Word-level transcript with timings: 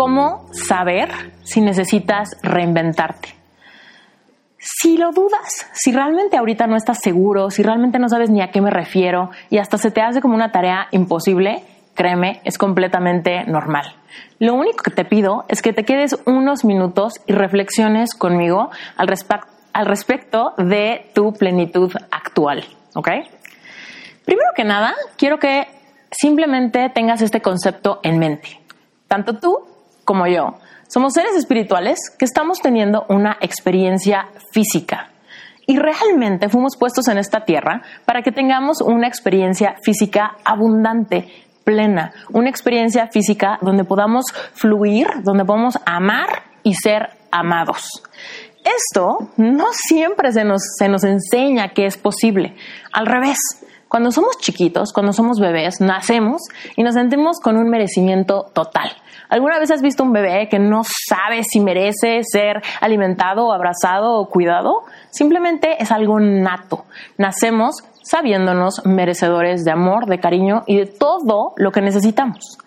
cómo 0.00 0.46
saber 0.52 1.10
si 1.42 1.60
necesitas 1.60 2.30
reinventarte. 2.42 3.34
Si 4.56 4.96
lo 4.96 5.12
dudas, 5.12 5.68
si 5.74 5.92
realmente 5.92 6.38
ahorita 6.38 6.66
no 6.66 6.74
estás 6.74 7.00
seguro, 7.02 7.50
si 7.50 7.62
realmente 7.62 7.98
no 7.98 8.08
sabes 8.08 8.30
ni 8.30 8.40
a 8.40 8.50
qué 8.50 8.62
me 8.62 8.70
refiero 8.70 9.28
y 9.50 9.58
hasta 9.58 9.76
se 9.76 9.90
te 9.90 10.00
hace 10.00 10.22
como 10.22 10.34
una 10.34 10.52
tarea 10.52 10.86
imposible, 10.90 11.64
créeme, 11.92 12.40
es 12.44 12.56
completamente 12.56 13.44
normal. 13.44 13.94
Lo 14.38 14.54
único 14.54 14.82
que 14.82 14.90
te 14.90 15.04
pido 15.04 15.44
es 15.48 15.60
que 15.60 15.74
te 15.74 15.84
quedes 15.84 16.16
unos 16.24 16.64
minutos 16.64 17.20
y 17.26 17.34
reflexiones 17.34 18.14
conmigo 18.14 18.70
al, 18.96 19.14
al 19.74 19.84
respecto 19.84 20.54
de 20.56 21.10
tu 21.12 21.34
plenitud 21.34 21.92
actual, 22.10 22.64
¿ok? 22.94 23.08
Primero 24.24 24.48
que 24.56 24.64
nada, 24.64 24.94
quiero 25.18 25.38
que 25.38 25.66
simplemente 26.10 26.88
tengas 26.88 27.20
este 27.20 27.42
concepto 27.42 28.00
en 28.02 28.18
mente. 28.18 28.58
Tanto 29.06 29.38
tú 29.38 29.69
como 30.04 30.26
yo, 30.26 30.58
somos 30.88 31.12
seres 31.12 31.36
espirituales 31.36 31.98
que 32.18 32.24
estamos 32.24 32.58
teniendo 32.60 33.06
una 33.08 33.36
experiencia 33.40 34.26
física. 34.52 35.10
Y 35.66 35.78
realmente 35.78 36.48
fuimos 36.48 36.76
puestos 36.76 37.06
en 37.06 37.16
esta 37.16 37.44
tierra 37.44 37.82
para 38.04 38.22
que 38.22 38.32
tengamos 38.32 38.80
una 38.80 39.06
experiencia 39.06 39.76
física 39.84 40.36
abundante, 40.44 41.28
plena, 41.62 42.12
una 42.32 42.50
experiencia 42.50 43.06
física 43.06 43.58
donde 43.62 43.84
podamos 43.84 44.24
fluir, 44.54 45.06
donde 45.22 45.44
podamos 45.44 45.78
amar 45.86 46.42
y 46.64 46.74
ser 46.74 47.10
amados. 47.30 47.86
Esto 48.64 49.30
no 49.36 49.66
siempre 49.72 50.32
se 50.32 50.44
nos, 50.44 50.62
se 50.76 50.88
nos 50.88 51.04
enseña 51.04 51.68
que 51.68 51.86
es 51.86 51.96
posible. 51.96 52.56
Al 52.92 53.06
revés, 53.06 53.38
cuando 53.90 54.12
somos 54.12 54.38
chiquitos, 54.38 54.92
cuando 54.92 55.12
somos 55.12 55.40
bebés, 55.40 55.80
nacemos 55.80 56.42
y 56.76 56.84
nos 56.84 56.94
sentimos 56.94 57.40
con 57.40 57.56
un 57.56 57.68
merecimiento 57.68 58.46
total. 58.54 58.92
¿Alguna 59.28 59.58
vez 59.58 59.72
has 59.72 59.82
visto 59.82 60.04
un 60.04 60.12
bebé 60.12 60.48
que 60.48 60.60
no 60.60 60.82
sabe 60.84 61.42
si 61.42 61.58
merece 61.58 62.20
ser 62.22 62.62
alimentado, 62.80 63.52
abrazado 63.52 64.14
o 64.14 64.28
cuidado? 64.28 64.82
Simplemente 65.10 65.82
es 65.82 65.90
algo 65.90 66.20
nato. 66.20 66.84
Nacemos 67.18 67.82
sabiéndonos 68.04 68.82
merecedores 68.86 69.64
de 69.64 69.72
amor, 69.72 70.06
de 70.06 70.20
cariño 70.20 70.62
y 70.66 70.78
de 70.78 70.86
todo 70.86 71.52
lo 71.56 71.72
que 71.72 71.80
necesitamos. 71.80 72.58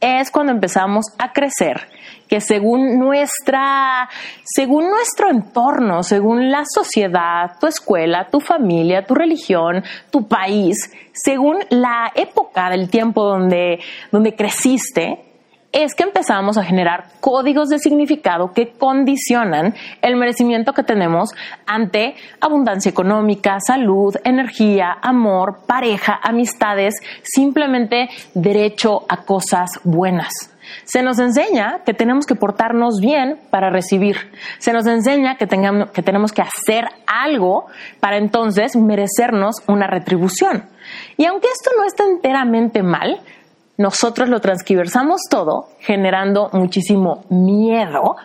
Es 0.00 0.30
cuando 0.30 0.52
empezamos 0.52 1.06
a 1.18 1.32
crecer 1.32 1.88
que 2.26 2.40
según 2.40 2.98
nuestra, 2.98 4.08
según 4.44 4.88
nuestro 4.88 5.30
entorno, 5.30 6.02
según 6.02 6.50
la 6.50 6.62
sociedad, 6.64 7.58
tu 7.60 7.66
escuela, 7.66 8.28
tu 8.30 8.40
familia, 8.40 9.04
tu 9.04 9.14
religión, 9.14 9.82
tu 10.10 10.28
país, 10.28 10.92
según 11.12 11.58
la 11.70 12.12
época 12.14 12.70
del 12.70 12.88
tiempo 12.88 13.24
donde, 13.24 13.80
donde 14.12 14.36
creciste, 14.36 15.29
es 15.72 15.94
que 15.94 16.02
empezamos 16.02 16.58
a 16.58 16.64
generar 16.64 17.04
códigos 17.20 17.68
de 17.68 17.78
significado 17.78 18.52
que 18.52 18.72
condicionan 18.72 19.74
el 20.02 20.16
merecimiento 20.16 20.72
que 20.72 20.82
tenemos 20.82 21.30
ante 21.66 22.14
abundancia 22.40 22.90
económica, 22.90 23.58
salud, 23.60 24.16
energía, 24.24 24.96
amor, 25.00 25.60
pareja, 25.66 26.18
amistades, 26.22 26.94
simplemente 27.22 28.08
derecho 28.34 29.04
a 29.08 29.18
cosas 29.18 29.70
buenas. 29.84 30.32
Se 30.84 31.02
nos 31.02 31.18
enseña 31.18 31.80
que 31.84 31.94
tenemos 31.94 32.26
que 32.26 32.34
portarnos 32.34 33.00
bien 33.00 33.40
para 33.50 33.70
recibir. 33.70 34.16
Se 34.58 34.72
nos 34.72 34.86
enseña 34.86 35.36
que, 35.36 35.46
tengamos, 35.46 35.92
tenemos 35.92 36.32
que 36.32 36.42
hacer 36.42 36.84
algo 37.06 37.66
para 37.98 38.18
entonces 38.18 38.76
merecernos 38.76 39.56
una 39.66 39.86
retribución. 39.86 40.68
Y 41.16 41.24
aunque 41.26 41.48
esto 41.48 41.70
no 41.76 41.84
está 41.84 42.04
enteramente 42.04 42.82
mal, 42.82 43.20
nosotros 43.80 44.28
lo 44.28 44.40
transquiversamos 44.40 45.22
todo 45.30 45.68
generando 45.78 46.50
muchísimo 46.52 47.24
miedo 47.30 48.16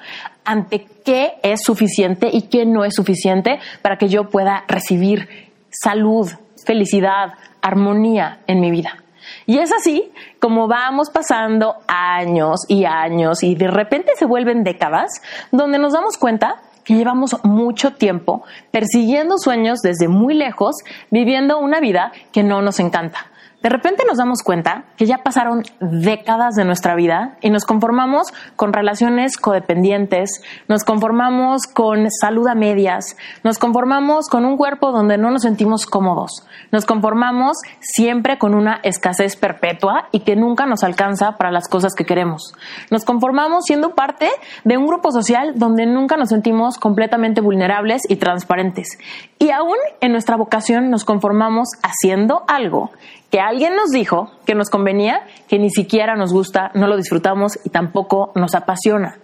ante 0.43 0.85
qué 1.05 1.35
es 1.43 1.61
suficiente 1.63 2.29
y 2.29 2.49
qué 2.49 2.65
no 2.65 2.83
es 2.83 2.93
suficiente 2.93 3.59
para 3.81 3.97
que 3.97 4.09
yo 4.09 4.29
pueda 4.29 4.65
recibir 4.67 5.29
salud, 5.69 6.29
felicidad, 6.65 7.35
armonía 7.61 8.41
en 8.47 8.59
mi 8.59 8.69
vida. 8.69 8.97
Y 9.45 9.59
es 9.59 9.71
así 9.71 10.11
como 10.41 10.67
vamos 10.67 11.09
pasando 11.09 11.75
años 11.87 12.65
y 12.67 12.83
años 12.83 13.41
y 13.41 13.55
de 13.55 13.69
repente 13.69 14.11
se 14.17 14.25
vuelven 14.25 14.65
décadas 14.65 15.21
donde 15.53 15.79
nos 15.79 15.93
damos 15.93 16.17
cuenta 16.17 16.57
que 16.83 16.95
llevamos 16.95 17.37
mucho 17.45 17.93
tiempo 17.93 18.43
persiguiendo 18.71 19.37
sueños 19.37 19.79
desde 19.81 20.09
muy 20.09 20.33
lejos, 20.33 20.75
viviendo 21.11 21.59
una 21.59 21.79
vida 21.79 22.11
que 22.33 22.43
no 22.43 22.61
nos 22.61 22.81
encanta 22.81 23.27
de 23.65 23.69
repente 23.69 24.03
nos 24.07 24.19
damos 24.19 24.43
cuenta 24.43 24.83
que 24.95 25.07
ya 25.07 25.23
pasaron 25.23 25.63
décadas 25.79 26.53
de 26.53 26.65
nuestra 26.65 26.93
vida 26.93 27.35
y 27.41 27.49
nos 27.49 27.65
conformamos 27.65 28.27
con 28.55 28.73
relaciones 28.73 29.37
codependientes, 29.37 30.43
nos 30.67 30.83
conformamos 30.83 31.63
con 31.73 32.11
salud 32.11 32.47
a 32.47 32.53
medias, 32.53 33.17
nos 33.43 33.57
conformamos 33.57 34.29
con 34.29 34.45
un 34.45 34.55
cuerpo 34.55 34.91
donde 34.91 35.17
no 35.17 35.31
nos 35.31 35.41
sentimos 35.41 35.87
cómodos, 35.87 36.45
nos 36.71 36.85
conformamos 36.85 37.57
siempre 37.79 38.37
con 38.37 38.53
una 38.53 38.81
escasez 38.83 39.35
perpetua 39.35 40.09
y 40.11 40.19
que 40.19 40.35
nunca 40.35 40.67
nos 40.67 40.83
alcanza 40.83 41.31
para 41.31 41.49
las 41.49 41.67
cosas 41.67 41.95
que 41.95 42.05
queremos. 42.05 42.53
Nos 42.91 43.03
conformamos 43.03 43.63
siendo 43.65 43.95
parte 43.95 44.29
de 44.63 44.77
un 44.77 44.85
grupo 44.85 45.11
social 45.11 45.53
donde 45.55 45.87
nunca 45.87 46.17
nos 46.17 46.29
sentimos 46.29 46.77
completamente 46.77 47.41
vulnerables 47.41 48.03
y 48.07 48.17
transparentes. 48.17 48.99
Y 49.39 49.49
aún 49.49 49.77
en 50.01 50.11
nuestra 50.11 50.37
vocación 50.37 50.91
nos 50.91 51.03
conformamos 51.03 51.69
haciendo 51.81 52.43
algo 52.47 52.91
que 53.35 53.41
alguien 53.41 53.75
nos 53.75 53.91
dijo 53.91 54.31
que 54.45 54.55
nos 54.55 54.69
convenía, 54.69 55.27
que 55.49 55.59
ni 55.59 55.69
siquiera 55.69 56.15
nos 56.15 56.31
gusta, 56.31 56.71
no 56.73 56.87
lo 56.87 56.95
disfrutamos 56.95 57.59
y 57.65 57.69
tampoco 57.69 58.31
nos 58.33 58.55
apasiona. 58.55 59.19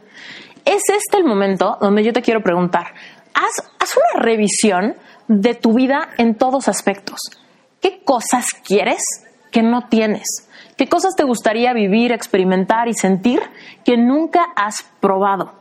Es 0.65 0.81
este 0.89 1.15
el 1.15 1.23
momento 1.23 1.77
donde 1.79 2.03
yo 2.03 2.11
te 2.11 2.21
quiero 2.21 2.43
preguntar, 2.43 2.87
haz, 3.33 3.71
haz 3.79 3.95
una 3.95 4.21
revisión 4.21 4.95
de 5.29 5.55
tu 5.55 5.75
vida 5.75 6.09
en 6.17 6.35
todos 6.35 6.67
aspectos. 6.67 7.21
¿Qué 7.79 8.03
cosas 8.03 8.47
quieres 8.67 9.01
que 9.49 9.63
no 9.63 9.87
tienes? 9.87 10.49
¿Qué 10.75 10.89
cosas 10.89 11.15
te 11.15 11.23
gustaría 11.23 11.71
vivir, 11.71 12.11
experimentar 12.11 12.89
y 12.89 12.93
sentir 12.93 13.39
que 13.85 13.95
nunca 13.95 14.43
has 14.57 14.83
probado? 14.99 15.53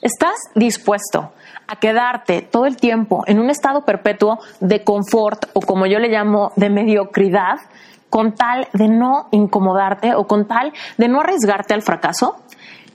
¿Estás 0.00 0.36
dispuesto 0.54 1.34
a 1.70 1.76
quedarte 1.76 2.42
todo 2.42 2.66
el 2.66 2.76
tiempo 2.76 3.22
en 3.26 3.38
un 3.38 3.48
estado 3.48 3.84
perpetuo 3.84 4.40
de 4.58 4.82
confort 4.82 5.46
o 5.54 5.60
como 5.60 5.86
yo 5.86 6.00
le 6.00 6.08
llamo 6.08 6.50
de 6.56 6.68
mediocridad 6.68 7.60
con 8.08 8.34
tal 8.34 8.66
de 8.72 8.88
no 8.88 9.28
incomodarte 9.30 10.14
o 10.16 10.26
con 10.26 10.48
tal 10.48 10.72
de 10.98 11.08
no 11.08 11.20
arriesgarte 11.20 11.72
al 11.72 11.82
fracaso? 11.82 12.36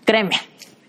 Créeme, 0.03 0.35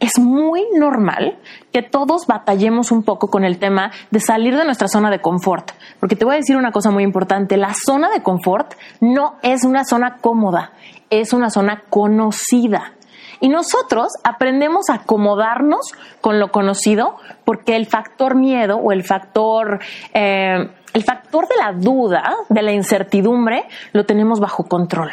es 0.00 0.18
muy 0.18 0.64
normal 0.76 1.38
que 1.72 1.82
todos 1.82 2.26
batallemos 2.26 2.90
un 2.90 3.04
poco 3.04 3.28
con 3.28 3.44
el 3.44 3.58
tema 3.58 3.92
de 4.10 4.18
salir 4.18 4.56
de 4.56 4.64
nuestra 4.64 4.88
zona 4.88 5.10
de 5.10 5.20
confort. 5.20 5.70
Porque 6.00 6.16
te 6.16 6.24
voy 6.24 6.34
a 6.34 6.38
decir 6.38 6.56
una 6.56 6.72
cosa 6.72 6.90
muy 6.90 7.04
importante, 7.04 7.56
la 7.56 7.72
zona 7.72 8.10
de 8.10 8.22
confort 8.22 8.74
no 9.00 9.36
es 9.42 9.64
una 9.64 9.84
zona 9.84 10.16
cómoda, 10.20 10.72
es 11.08 11.32
una 11.32 11.50
zona 11.50 11.84
conocida. 11.88 12.95
Y 13.40 13.48
nosotros 13.48 14.08
aprendemos 14.24 14.88
a 14.90 14.94
acomodarnos 14.94 15.92
con 16.20 16.38
lo 16.38 16.50
conocido 16.50 17.16
porque 17.44 17.76
el 17.76 17.86
factor 17.86 18.34
miedo 18.34 18.76
o 18.76 18.92
el 18.92 19.04
factor, 19.04 19.80
eh, 20.14 20.70
el 20.92 21.04
factor 21.04 21.46
de 21.48 21.56
la 21.56 21.72
duda, 21.72 22.34
de 22.48 22.62
la 22.62 22.72
incertidumbre, 22.72 23.64
lo 23.92 24.04
tenemos 24.04 24.40
bajo 24.40 24.64
control. 24.64 25.10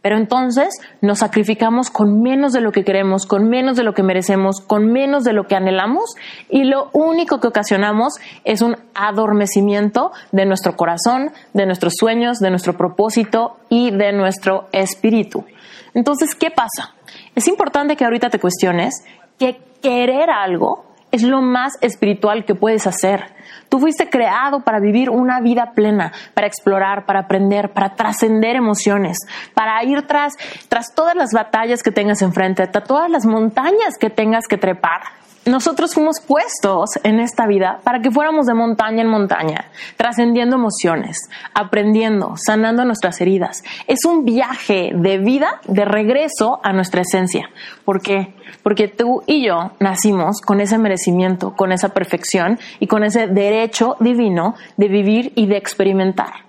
Pero 0.00 0.16
entonces 0.16 0.80
nos 1.00 1.18
sacrificamos 1.18 1.90
con 1.90 2.22
menos 2.22 2.52
de 2.52 2.60
lo 2.60 2.70
que 2.70 2.84
queremos, 2.84 3.26
con 3.26 3.48
menos 3.48 3.76
de 3.76 3.82
lo 3.82 3.94
que 3.94 4.04
merecemos, 4.04 4.60
con 4.60 4.92
menos 4.92 5.24
de 5.24 5.32
lo 5.32 5.44
que 5.44 5.56
anhelamos 5.56 6.14
y 6.48 6.64
lo 6.64 6.88
único 6.92 7.40
que 7.40 7.48
ocasionamos 7.48 8.14
es 8.44 8.62
un 8.62 8.76
adormecimiento 8.94 10.12
de 10.30 10.46
nuestro 10.46 10.76
corazón, 10.76 11.32
de 11.52 11.66
nuestros 11.66 11.94
sueños, 11.98 12.38
de 12.38 12.50
nuestro 12.50 12.74
propósito 12.74 13.56
y 13.68 13.90
de 13.90 14.12
nuestro 14.12 14.68
espíritu. 14.72 15.44
Entonces, 15.94 16.34
¿qué 16.34 16.50
pasa? 16.50 16.94
Es 17.34 17.48
importante 17.48 17.96
que 17.96 18.04
ahorita 18.04 18.30
te 18.30 18.38
cuestiones 18.38 19.04
que 19.38 19.60
querer 19.82 20.30
algo 20.30 20.84
es 21.10 21.22
lo 21.22 21.40
más 21.40 21.78
espiritual 21.80 22.44
que 22.44 22.54
puedes 22.54 22.86
hacer. 22.86 23.32
Tú 23.68 23.78
fuiste 23.78 24.10
creado 24.10 24.60
para 24.60 24.80
vivir 24.80 25.10
una 25.10 25.40
vida 25.40 25.72
plena, 25.74 26.12
para 26.34 26.46
explorar, 26.46 27.06
para 27.06 27.20
aprender, 27.20 27.70
para 27.70 27.94
trascender 27.94 28.56
emociones, 28.56 29.18
para 29.54 29.82
ir 29.84 30.02
tras, 30.06 30.34
tras 30.68 30.94
todas 30.94 31.14
las 31.14 31.32
batallas 31.32 31.82
que 31.82 31.90
tengas 31.90 32.22
enfrente, 32.22 32.66
tras 32.66 32.84
todas 32.84 33.10
las 33.10 33.24
montañas 33.24 33.96
que 33.98 34.10
tengas 34.10 34.46
que 34.46 34.58
trepar 34.58 35.00
nosotros 35.48 35.94
fuimos 35.94 36.20
puestos 36.20 36.90
en 37.02 37.20
esta 37.20 37.46
vida 37.46 37.80
para 37.84 38.00
que 38.00 38.10
fuéramos 38.10 38.46
de 38.46 38.54
montaña 38.54 39.02
en 39.02 39.08
montaña, 39.08 39.66
trascendiendo 39.96 40.56
emociones, 40.56 41.28
aprendiendo, 41.54 42.34
sanando 42.36 42.84
nuestras 42.84 43.20
heridas. 43.20 43.62
Es 43.86 44.04
un 44.04 44.24
viaje 44.24 44.92
de 44.94 45.18
vida 45.18 45.60
de 45.66 45.84
regreso 45.84 46.60
a 46.62 46.72
nuestra 46.72 47.02
esencia. 47.02 47.50
¿Por 47.84 48.00
qué? 48.02 48.34
Porque 48.62 48.88
tú 48.88 49.22
y 49.26 49.46
yo 49.46 49.72
nacimos 49.80 50.40
con 50.40 50.60
ese 50.60 50.78
merecimiento, 50.78 51.54
con 51.54 51.72
esa 51.72 51.90
perfección 51.90 52.58
y 52.80 52.86
con 52.86 53.04
ese 53.04 53.26
derecho 53.26 53.96
divino 54.00 54.54
de 54.76 54.88
vivir 54.88 55.32
y 55.34 55.46
de 55.46 55.56
experimentar. 55.56 56.47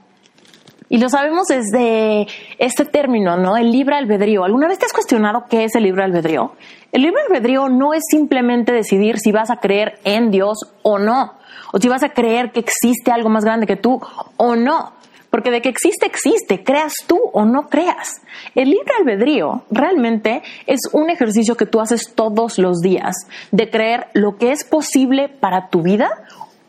Y 0.91 0.97
lo 0.97 1.07
sabemos 1.07 1.45
desde 1.47 2.25
este 2.57 2.83
término, 2.83 3.37
¿no? 3.37 3.55
El 3.55 3.71
libre 3.71 3.95
albedrío. 3.95 4.43
¿Alguna 4.43 4.67
vez 4.67 4.79
te 4.79 4.85
has 4.85 4.93
cuestionado 4.93 5.45
qué 5.47 5.63
es 5.63 5.75
el 5.75 5.83
libre 5.83 6.03
albedrío? 6.03 6.53
El 6.91 7.03
libre 7.03 7.21
albedrío 7.27 7.69
no 7.69 7.93
es 7.93 8.01
simplemente 8.09 8.71
decidir 8.71 9.19
si 9.19 9.31
vas 9.31 9.51
a 9.51 9.57
creer 9.57 9.99
en 10.03 10.31
Dios 10.31 10.57
o 10.81 10.97
no, 10.97 11.33
o 11.71 11.77
si 11.77 11.87
vas 11.87 12.01
a 12.01 12.09
creer 12.09 12.51
que 12.51 12.61
existe 12.61 13.11
algo 13.11 13.29
más 13.29 13.45
grande 13.45 13.67
que 13.67 13.75
tú 13.75 14.01
o 14.37 14.55
no. 14.55 14.93
Porque 15.29 15.51
de 15.51 15.61
que 15.61 15.69
existe, 15.69 16.07
existe, 16.07 16.63
creas 16.63 16.93
tú 17.05 17.19
o 17.33 17.45
no 17.45 17.69
creas. 17.69 18.21
El 18.55 18.71
libre 18.71 18.91
albedrío 18.97 19.61
realmente 19.69 20.41
es 20.65 20.79
un 20.91 21.11
ejercicio 21.11 21.55
que 21.55 21.67
tú 21.67 21.79
haces 21.79 22.13
todos 22.15 22.57
los 22.57 22.79
días 22.79 23.15
de 23.51 23.69
creer 23.69 24.07
lo 24.13 24.37
que 24.37 24.51
es 24.51 24.63
posible 24.63 25.29
para 25.29 25.69
tu 25.69 25.83
vida 25.83 26.09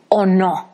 o 0.09 0.27
no. 0.27 0.70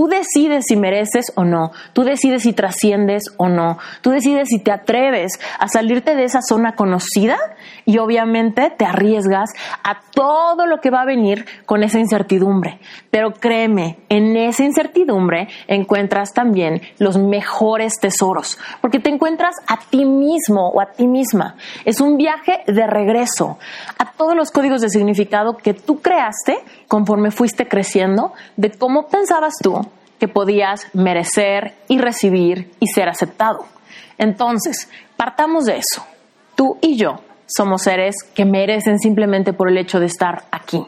Tú 0.00 0.06
decides 0.06 0.64
si 0.66 0.76
mereces 0.76 1.30
o 1.34 1.44
no, 1.44 1.72
tú 1.92 2.04
decides 2.04 2.44
si 2.44 2.54
trasciendes 2.54 3.24
o 3.36 3.50
no, 3.50 3.76
tú 4.00 4.08
decides 4.08 4.48
si 4.48 4.58
te 4.58 4.72
atreves 4.72 5.32
a 5.58 5.68
salirte 5.68 6.14
de 6.14 6.24
esa 6.24 6.40
zona 6.40 6.74
conocida 6.74 7.36
y 7.84 7.98
obviamente 7.98 8.72
te 8.78 8.86
arriesgas 8.86 9.50
a 9.84 10.00
todo 10.14 10.64
lo 10.64 10.80
que 10.80 10.88
va 10.88 11.02
a 11.02 11.04
venir 11.04 11.44
con 11.66 11.82
esa 11.82 11.98
incertidumbre. 11.98 12.80
Pero 13.10 13.34
créeme, 13.34 13.98
en 14.08 14.38
esa 14.38 14.64
incertidumbre 14.64 15.48
encuentras 15.68 16.32
también 16.32 16.80
los 16.98 17.18
mejores 17.18 18.00
tesoros, 18.00 18.58
porque 18.80 19.00
te 19.00 19.10
encuentras 19.10 19.54
a 19.66 19.80
ti 19.80 20.06
mismo 20.06 20.68
o 20.68 20.80
a 20.80 20.92
ti 20.92 21.06
misma. 21.06 21.56
Es 21.84 22.00
un 22.00 22.16
viaje 22.16 22.60
de 22.66 22.86
regreso 22.86 23.58
a 23.98 24.12
todos 24.12 24.34
los 24.34 24.50
códigos 24.50 24.80
de 24.80 24.88
significado 24.88 25.58
que 25.58 25.74
tú 25.74 26.00
creaste 26.00 26.56
conforme 26.88 27.30
fuiste 27.30 27.68
creciendo, 27.68 28.32
de 28.56 28.70
cómo 28.70 29.06
pensabas 29.08 29.56
tú 29.62 29.89
que 30.20 30.28
podías 30.28 30.86
merecer 30.92 31.74
y 31.88 31.98
recibir 31.98 32.70
y 32.78 32.86
ser 32.86 33.08
aceptado. 33.08 33.64
Entonces, 34.18 34.88
partamos 35.16 35.64
de 35.64 35.78
eso. 35.78 36.06
Tú 36.54 36.78
y 36.82 36.96
yo 36.96 37.22
somos 37.46 37.82
seres 37.82 38.16
que 38.34 38.44
merecen 38.44 38.98
simplemente 38.98 39.52
por 39.52 39.68
el 39.68 39.78
hecho 39.78 39.98
de 39.98 40.06
estar 40.06 40.44
aquí. 40.52 40.86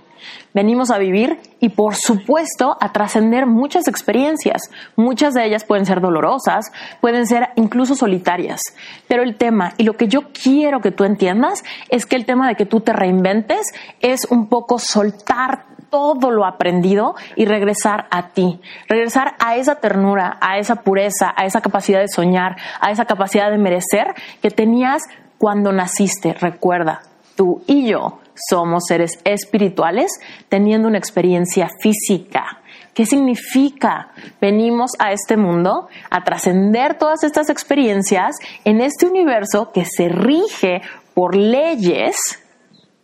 Venimos 0.54 0.90
a 0.90 0.98
vivir 0.98 1.40
y 1.60 1.70
por 1.70 1.94
supuesto 1.94 2.76
a 2.78 2.92
trascender 2.92 3.46
muchas 3.46 3.88
experiencias. 3.88 4.70
Muchas 4.96 5.34
de 5.34 5.46
ellas 5.46 5.64
pueden 5.64 5.86
ser 5.86 6.00
dolorosas, 6.00 6.70
pueden 7.00 7.26
ser 7.26 7.48
incluso 7.56 7.94
solitarias. 7.94 8.60
Pero 9.08 9.22
el 9.22 9.36
tema 9.36 9.72
y 9.78 9.84
lo 9.84 9.94
que 9.94 10.08
yo 10.08 10.28
quiero 10.32 10.80
que 10.80 10.90
tú 10.90 11.04
entiendas 11.04 11.62
es 11.88 12.06
que 12.06 12.16
el 12.16 12.26
tema 12.26 12.48
de 12.48 12.54
que 12.54 12.66
tú 12.66 12.80
te 12.80 12.92
reinventes 12.92 13.66
es 14.00 14.26
un 14.30 14.48
poco 14.48 14.78
soltar 14.78 15.64
todo 15.92 16.30
lo 16.30 16.46
aprendido 16.46 17.14
y 17.36 17.44
regresar 17.44 18.06
a 18.10 18.30
ti, 18.30 18.58
regresar 18.88 19.34
a 19.38 19.56
esa 19.56 19.74
ternura, 19.74 20.38
a 20.40 20.56
esa 20.56 20.76
pureza, 20.76 21.34
a 21.36 21.44
esa 21.44 21.60
capacidad 21.60 22.00
de 22.00 22.08
soñar, 22.08 22.56
a 22.80 22.90
esa 22.90 23.04
capacidad 23.04 23.50
de 23.50 23.58
merecer 23.58 24.06
que 24.40 24.50
tenías 24.50 25.02
cuando 25.36 25.70
naciste. 25.70 26.32
Recuerda, 26.32 27.02
tú 27.36 27.62
y 27.66 27.86
yo 27.86 28.20
somos 28.48 28.84
seres 28.88 29.18
espirituales 29.24 30.10
teniendo 30.48 30.88
una 30.88 30.96
experiencia 30.96 31.68
física. 31.78 32.62
¿Qué 32.94 33.04
significa? 33.04 34.12
Venimos 34.40 34.92
a 34.98 35.12
este 35.12 35.36
mundo 35.36 35.88
a 36.10 36.24
trascender 36.24 36.96
todas 36.96 37.22
estas 37.22 37.50
experiencias 37.50 38.36
en 38.64 38.80
este 38.80 39.06
universo 39.06 39.72
que 39.72 39.84
se 39.84 40.08
rige 40.08 40.80
por 41.12 41.36
leyes 41.36 42.41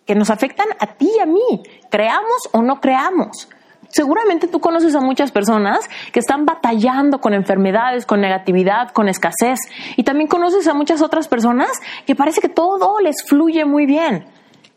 que 0.08 0.14
nos 0.14 0.30
afectan 0.30 0.66
a 0.80 0.86
ti 0.86 1.10
y 1.14 1.20
a 1.20 1.26
mí, 1.26 1.62
creamos 1.90 2.48
o 2.52 2.62
no 2.62 2.80
creamos. 2.80 3.46
Seguramente 3.88 4.48
tú 4.48 4.58
conoces 4.58 4.94
a 4.94 5.00
muchas 5.00 5.30
personas 5.32 5.80
que 6.12 6.20
están 6.20 6.46
batallando 6.46 7.20
con 7.20 7.34
enfermedades, 7.34 8.06
con 8.06 8.22
negatividad, 8.22 8.90
con 8.92 9.10
escasez. 9.10 9.58
Y 9.96 10.04
también 10.04 10.26
conoces 10.26 10.66
a 10.66 10.72
muchas 10.72 11.02
otras 11.02 11.28
personas 11.28 11.68
que 12.06 12.14
parece 12.14 12.40
que 12.40 12.48
todo 12.48 13.00
les 13.00 13.16
fluye 13.26 13.66
muy 13.66 13.84
bien. 13.84 14.26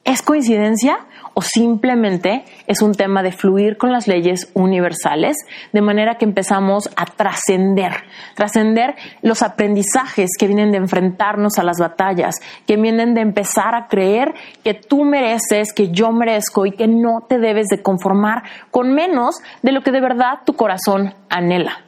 ¿Es 0.03 0.21
coincidencia? 0.21 1.07
o 1.33 1.41
simplemente 1.41 2.43
es 2.67 2.81
un 2.81 2.93
tema 2.93 3.23
de 3.23 3.31
fluir 3.31 3.77
con 3.77 3.91
las 3.91 4.07
leyes 4.07 4.49
universales, 4.53 5.37
de 5.71 5.81
manera 5.81 6.15
que 6.15 6.25
empezamos 6.25 6.89
a 6.95 7.05
trascender, 7.05 8.03
trascender 8.35 8.95
los 9.21 9.41
aprendizajes 9.41 10.31
que 10.37 10.47
vienen 10.47 10.71
de 10.71 10.77
enfrentarnos 10.77 11.57
a 11.57 11.63
las 11.63 11.77
batallas, 11.79 12.35
que 12.67 12.77
vienen 12.77 13.13
de 13.13 13.21
empezar 13.21 13.75
a 13.75 13.87
creer 13.87 14.33
que 14.63 14.73
tú 14.73 15.03
mereces, 15.03 15.73
que 15.73 15.89
yo 15.91 16.11
merezco 16.11 16.65
y 16.65 16.71
que 16.71 16.87
no 16.87 17.25
te 17.27 17.39
debes 17.39 17.67
de 17.67 17.81
conformar 17.81 18.43
con 18.69 18.93
menos 18.93 19.41
de 19.61 19.71
lo 19.71 19.81
que 19.81 19.91
de 19.91 20.01
verdad 20.01 20.39
tu 20.45 20.53
corazón 20.53 21.13
anhela. 21.29 21.81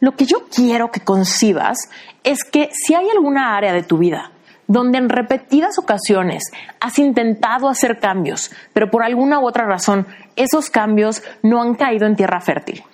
Lo 0.00 0.12
que 0.12 0.24
yo 0.24 0.46
quiero 0.54 0.90
que 0.90 1.00
concibas 1.00 1.90
es 2.24 2.44
que 2.44 2.70
si 2.72 2.94
hay 2.94 3.10
alguna 3.10 3.54
área 3.54 3.74
de 3.74 3.82
tu 3.82 3.98
vida 3.98 4.30
donde 4.70 4.98
en 4.98 5.08
repetidas 5.08 5.80
ocasiones 5.80 6.44
has 6.78 6.96
intentado 7.00 7.68
hacer 7.68 7.98
cambios, 7.98 8.52
pero 8.72 8.88
por 8.88 9.02
alguna 9.02 9.40
u 9.40 9.46
otra 9.46 9.66
razón 9.66 10.06
esos 10.36 10.70
cambios 10.70 11.24
no 11.42 11.60
han 11.60 11.74
caído 11.74 12.06
en 12.06 12.14
tierra 12.14 12.40
fértil. 12.40 12.84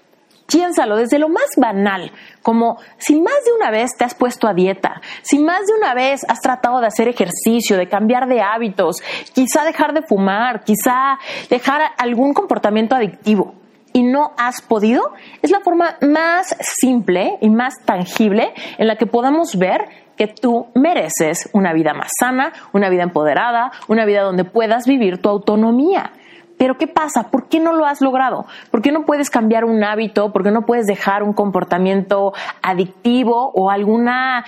Piénsalo 0.46 0.96
desde 0.96 1.19
lo 1.19 1.29
más 1.29 1.51
banal, 1.58 2.12
como 2.41 2.79
si 2.96 3.20
más 3.20 3.44
de 3.44 3.53
una 3.53 3.70
vez 3.70 3.91
te 3.94 4.05
has 4.05 4.15
puesto 4.15 4.48
a 4.48 4.55
dieta, 4.55 5.03
si 5.20 5.39
más 5.39 5.67
de 5.67 5.74
una 5.74 5.93
vez 5.93 6.24
has 6.27 6.41
tratado 6.41 6.81
de 6.81 6.86
hacer 6.86 7.08
ejercicio, 7.08 7.77
de 7.77 7.89
cambiar 7.89 8.27
de 8.27 8.41
hábitos, 8.41 9.03
quizá 9.34 9.65
dejar 9.65 9.93
de 9.93 10.01
fumar, 10.01 10.65
quizá 10.65 11.19
dejar 11.51 11.82
algún 11.98 12.32
comportamiento 12.32 12.94
adictivo 12.94 13.55
y 13.93 14.03
no 14.03 14.32
has 14.39 14.62
podido, 14.62 15.12
es 15.43 15.51
la 15.51 15.60
forma 15.60 15.96
más 16.01 16.56
simple 16.60 17.36
y 17.43 17.51
más 17.51 17.74
tangible 17.84 18.55
en 18.79 18.86
la 18.86 18.96
que 18.96 19.06
podamos 19.06 19.56
ver 19.58 20.06
que 20.17 20.27
tú 20.27 20.69
mereces 20.75 21.49
una 21.53 21.73
vida 21.73 21.94
más 21.94 22.11
sana, 22.19 22.53
una 22.73 22.89
vida 22.89 23.03
empoderada, 23.03 23.70
una 23.89 24.05
vida 24.05 24.23
donde 24.23 24.44
puedas 24.44 24.87
vivir 24.87 25.20
tu 25.20 25.29
autonomía. 25.29 26.13
Pero 26.58 26.79
¿qué 26.79 26.87
pasa? 26.87 27.31
¿Por 27.31 27.49
qué 27.49 27.61
no 27.61 27.75
lo 27.75 27.85
has 27.85 28.01
logrado? 28.01 28.46
¿Por 28.70 28.81
qué 28.81 28.91
no 28.91 29.05
puedes 29.05 29.29
cambiar 29.29 29.65
un 29.65 29.85
hábito? 29.85 30.32
¿Por 30.32 30.43
qué 30.43 30.51
no 30.51 30.63
puedes 30.63 30.87
dejar 30.87 31.23
un 31.23 31.35
comportamiento 31.35 32.32
adictivo 32.63 33.51
o 33.55 33.70
alguna, 33.70 34.44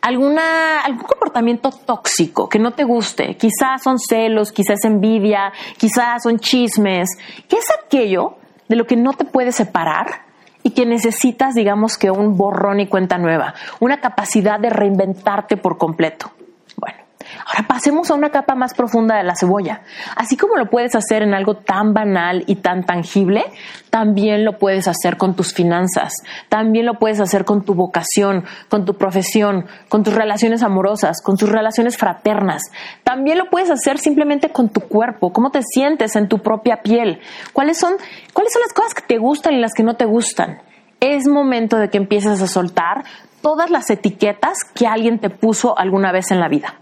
alguna, 0.00 0.80
algún 0.80 1.02
comportamiento 1.02 1.70
tóxico 1.70 2.48
que 2.48 2.58
no 2.58 2.70
te 2.70 2.84
guste? 2.84 3.36
Quizás 3.36 3.82
son 3.82 3.98
celos, 3.98 4.50
quizás 4.50 4.84
envidia, 4.84 5.52
quizás 5.76 6.22
son 6.22 6.38
chismes. 6.38 7.10
¿Qué 7.48 7.56
es 7.56 7.66
aquello 7.84 8.36
de 8.68 8.76
lo 8.76 8.86
que 8.86 8.96
no 8.96 9.12
te 9.12 9.26
puedes 9.26 9.54
separar? 9.54 10.21
Y 10.62 10.70
que 10.70 10.86
necesitas, 10.86 11.54
digamos 11.54 11.98
que 11.98 12.10
un 12.10 12.36
borrón 12.36 12.80
y 12.80 12.86
cuenta 12.86 13.18
nueva, 13.18 13.54
una 13.80 14.00
capacidad 14.00 14.58
de 14.60 14.70
reinventarte 14.70 15.56
por 15.56 15.78
completo. 15.78 16.32
Bueno, 16.76 16.98
Ahora 17.46 17.66
pasemos 17.66 18.10
a 18.10 18.14
una 18.14 18.30
capa 18.30 18.54
más 18.54 18.74
profunda 18.74 19.16
de 19.16 19.24
la 19.24 19.34
cebolla. 19.34 19.82
Así 20.16 20.36
como 20.36 20.56
lo 20.56 20.70
puedes 20.70 20.94
hacer 20.94 21.22
en 21.22 21.34
algo 21.34 21.56
tan 21.56 21.92
banal 21.92 22.44
y 22.46 22.56
tan 22.56 22.84
tangible, 22.84 23.44
también 23.90 24.44
lo 24.44 24.58
puedes 24.58 24.88
hacer 24.88 25.16
con 25.16 25.34
tus 25.34 25.52
finanzas, 25.52 26.14
también 26.48 26.86
lo 26.86 26.94
puedes 26.94 27.20
hacer 27.20 27.44
con 27.44 27.64
tu 27.64 27.74
vocación, 27.74 28.44
con 28.68 28.84
tu 28.84 28.94
profesión, 28.94 29.66
con 29.88 30.02
tus 30.02 30.14
relaciones 30.14 30.62
amorosas, 30.62 31.20
con 31.22 31.36
tus 31.36 31.48
relaciones 31.48 31.96
fraternas. 31.96 32.62
También 33.04 33.38
lo 33.38 33.50
puedes 33.50 33.70
hacer 33.70 33.98
simplemente 33.98 34.50
con 34.50 34.68
tu 34.70 34.80
cuerpo, 34.80 35.32
cómo 35.32 35.50
te 35.50 35.62
sientes 35.62 36.16
en 36.16 36.28
tu 36.28 36.38
propia 36.38 36.82
piel, 36.82 37.20
cuáles 37.52 37.78
son, 37.78 37.94
cuáles 38.32 38.52
son 38.52 38.62
las 38.62 38.72
cosas 38.72 38.94
que 38.94 39.02
te 39.02 39.18
gustan 39.18 39.54
y 39.54 39.60
las 39.60 39.74
que 39.74 39.82
no 39.82 39.94
te 39.94 40.04
gustan. 40.04 40.62
Es 41.00 41.26
momento 41.26 41.78
de 41.78 41.90
que 41.90 41.98
empieces 41.98 42.40
a 42.40 42.46
soltar 42.46 43.04
todas 43.42 43.70
las 43.70 43.90
etiquetas 43.90 44.58
que 44.74 44.86
alguien 44.86 45.18
te 45.18 45.28
puso 45.28 45.76
alguna 45.76 46.12
vez 46.12 46.30
en 46.30 46.40
la 46.40 46.48
vida. 46.48 46.76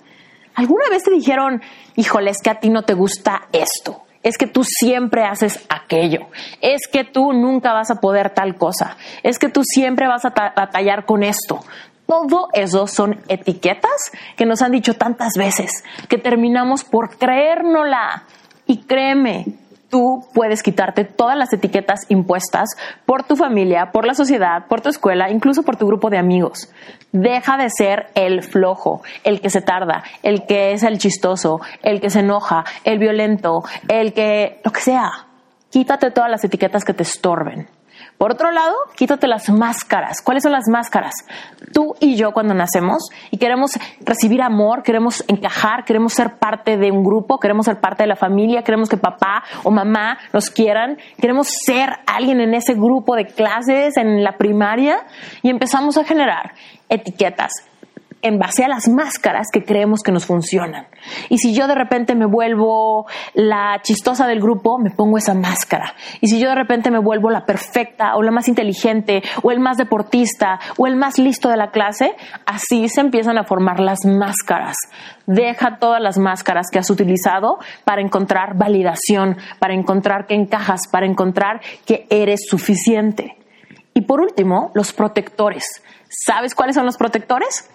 ¿Alguna 0.55 0.89
vez 0.91 1.03
te 1.05 1.11
dijeron, 1.11 1.63
híjole, 1.97 2.31
es 2.31 2.39
que 2.43 2.51
a 2.51 2.61
ti 2.61 2.71
no 2.71 2.83
te 2.83 2.95
gusta 2.95 3.49
esto? 3.53 4.03
Es 4.23 4.37
que 4.37 4.47
tú 4.47 4.65
siempre 4.65 5.25
haces 5.25 5.65
aquello. 5.69 6.27
Es 6.61 6.83
que 6.91 7.05
tú 7.05 7.33
nunca 7.33 7.73
vas 7.73 7.91
a 7.91 8.01
poder 8.01 8.31
tal 8.31 8.57
cosa. 8.57 8.97
Es 9.23 9.39
que 9.39 9.49
tú 9.49 9.63
siempre 9.65 10.09
vas 10.09 10.25
a 10.25 10.31
batallar 10.55 11.07
con 11.07 11.23
esto. 11.23 11.61
Todo 12.07 12.49
eso 12.53 12.87
son 12.87 13.23
etiquetas 13.29 14.11
que 14.37 14.45
nos 14.45 14.63
han 14.63 14.73
dicho 14.73 14.95
tantas 14.95 15.35
veces 15.39 15.85
que 16.09 16.19
terminamos 16.19 16.85
por 16.85 17.17
creérnosla. 17.17 18.25
Y 18.67 18.83
créeme, 18.83 19.47
tú 19.91 20.25
puedes 20.33 20.63
quitarte 20.63 21.05
todas 21.05 21.37
las 21.37 21.53
etiquetas 21.53 22.07
impuestas 22.09 22.71
por 23.05 23.25
tu 23.25 23.37
familia, 23.37 23.91
por 23.93 24.07
la 24.07 24.15
sociedad, 24.15 24.67
por 24.69 24.81
tu 24.81 24.89
escuela, 24.89 25.31
incluso 25.31 25.63
por 25.63 25.77
tu 25.77 25.87
grupo 25.87 26.09
de 26.09 26.19
amigos. 26.19 26.73
Deja 27.13 27.57
de 27.57 27.69
ser 27.71 28.07
el 28.15 28.43
flojo, 28.43 29.03
el 29.25 29.41
que 29.41 29.51
se 29.51 29.61
tarda, 29.61 30.05
el 30.23 30.47
que 30.47 30.73
es 30.73 30.83
el 30.83 30.99
chistoso, 30.99 31.61
el 31.83 32.01
que 32.01 32.11
se 32.11 32.21
enoja, 32.21 32.65
el 32.85 32.99
violento, 32.99 33.65
el 33.89 34.13
que, 34.13 34.61
lo 34.65 34.71
que 34.71 34.81
sea. 34.81 35.27
Quítate 35.71 36.11
todas 36.11 36.31
las 36.31 36.45
etiquetas 36.45 36.85
que 36.85 36.95
te 36.95 37.03
estorben. 37.03 37.69
Por 38.21 38.33
otro 38.33 38.51
lado, 38.51 38.77
quítate 38.97 39.27
las 39.27 39.49
máscaras. 39.49 40.21
¿Cuáles 40.21 40.43
son 40.43 40.53
las 40.53 40.69
máscaras? 40.69 41.15
Tú 41.73 41.95
y 42.01 42.17
yo 42.17 42.33
cuando 42.33 42.53
nacemos 42.53 43.09
y 43.31 43.39
queremos 43.39 43.71
recibir 44.03 44.43
amor, 44.43 44.83
queremos 44.83 45.25
encajar, 45.27 45.87
queremos 45.87 46.13
ser 46.13 46.37
parte 46.37 46.77
de 46.77 46.91
un 46.91 47.03
grupo, 47.03 47.39
queremos 47.39 47.65
ser 47.65 47.81
parte 47.81 48.03
de 48.03 48.09
la 48.09 48.17
familia, 48.17 48.63
queremos 48.63 48.91
que 48.91 48.99
papá 48.99 49.43
o 49.65 49.71
mamá 49.71 50.19
nos 50.35 50.51
quieran, 50.51 50.99
queremos 51.19 51.49
ser 51.65 51.89
alguien 52.07 52.43
en 52.43 52.53
ese 52.53 52.75
grupo 52.75 53.17
de 53.17 53.25
clases 53.25 53.97
en 53.97 54.23
la 54.23 54.37
primaria 54.37 54.99
y 55.41 55.49
empezamos 55.49 55.97
a 55.97 56.05
generar 56.05 56.53
etiquetas 56.91 57.70
en 58.23 58.39
base 58.39 58.65
a 58.65 58.69
las 58.69 58.89
máscaras 58.89 59.49
que 59.53 59.65
creemos 59.65 60.01
que 60.03 60.13
nos 60.13 60.27
funcionan. 60.27 60.87
Y 61.29 61.39
si 61.39 61.55
yo 61.55 61.67
de 61.67 61.75
repente 61.75 62.15
me 62.15 62.27
vuelvo 62.27 63.07
la 63.35 63.81
chistosa 63.83 64.27
del 64.27 64.41
grupo, 64.41 64.79
me 64.79 64.91
pongo 64.91 65.19
esa 65.19 65.35
máscara. 65.35 65.95
Y 66.21 66.29
si 66.29 66.39
yo 66.39 66.49
de 66.49 66.55
repente 66.55 66.91
me 66.91 66.99
vuelvo 66.99 67.31
la 67.31 67.47
perfecta 67.47 68.17
o 68.17 68.23
la 68.23 68.31
más 68.31 68.49
inteligente 68.49 69.23
o 69.43 69.51
el 69.51 69.61
más 69.61 69.79
deportista 69.79 70.61
o 70.77 70.87
el 70.87 70.97
más 70.97 71.19
listo 71.19 71.49
de 71.49 71.57
la 71.57 71.71
clase, 71.71 72.15
así 72.47 72.89
se 72.89 73.01
empiezan 73.01 73.39
a 73.39 73.45
formar 73.45 73.81
las 73.81 74.05
máscaras. 74.05 74.77
Deja 75.27 75.79
todas 75.79 76.03
las 76.03 76.19
máscaras 76.19 76.67
que 76.71 76.79
has 76.79 76.91
utilizado 76.91 77.59
para 77.85 78.03
encontrar 78.03 78.57
validación, 78.57 79.37
para 79.59 79.75
encontrar 79.75 80.27
que 80.27 80.35
encajas, 80.35 80.83
para 80.91 81.07
encontrar 81.07 81.61
que 81.87 82.07
eres 82.11 82.41
suficiente. 82.49 83.37
Y 83.95 84.03
por 84.03 84.21
último, 84.21 84.71
los 84.75 84.93
protectores. 84.93 85.65
¿Sabes 86.09 86.55
cuáles 86.55 86.75
son 86.77 86.87
los 86.87 86.97
protectores? 86.97 87.69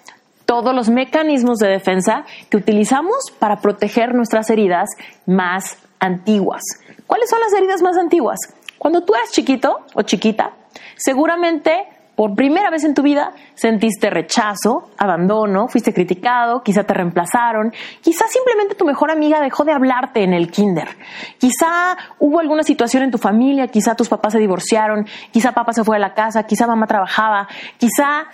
Todos 0.45 0.73
los 0.73 0.89
mecanismos 0.89 1.57
de 1.57 1.67
defensa 1.67 2.25
que 2.49 2.57
utilizamos 2.57 3.15
para 3.39 3.57
proteger 3.57 4.13
nuestras 4.13 4.49
heridas 4.49 4.89
más 5.25 5.77
antiguas. 5.99 6.63
¿Cuáles 7.07 7.29
son 7.29 7.39
las 7.39 7.53
heridas 7.53 7.81
más 7.81 7.97
antiguas? 7.97 8.39
Cuando 8.77 9.03
tú 9.03 9.15
eras 9.15 9.31
chiquito 9.31 9.79
o 9.93 10.03
chiquita, 10.03 10.53
seguramente 10.95 11.87
por 12.15 12.33
primera 12.33 12.69
vez 12.69 12.83
en 12.85 12.93
tu 12.93 13.01
vida 13.01 13.33
sentiste 13.55 14.09
rechazo, 14.09 14.89
abandono, 14.97 15.67
fuiste 15.67 15.93
criticado, 15.93 16.63
quizá 16.63 16.83
te 16.83 16.93
reemplazaron, 16.93 17.73
quizá 18.01 18.25
simplemente 18.27 18.75
tu 18.75 18.85
mejor 18.85 19.11
amiga 19.11 19.41
dejó 19.41 19.65
de 19.65 19.73
hablarte 19.73 20.23
en 20.23 20.33
el 20.33 20.49
kinder, 20.49 20.87
quizá 21.37 21.97
hubo 22.19 22.39
alguna 22.39 22.63
situación 22.63 23.03
en 23.03 23.11
tu 23.11 23.17
familia, 23.17 23.67
quizá 23.67 23.95
tus 23.95 24.07
papás 24.07 24.33
se 24.33 24.39
divorciaron, 24.39 25.05
quizá 25.31 25.51
papá 25.51 25.73
se 25.73 25.83
fue 25.83 25.97
a 25.97 25.99
la 25.99 26.13
casa, 26.13 26.43
quizá 26.43 26.67
mamá 26.67 26.87
trabajaba, 26.87 27.47
quizá 27.77 28.27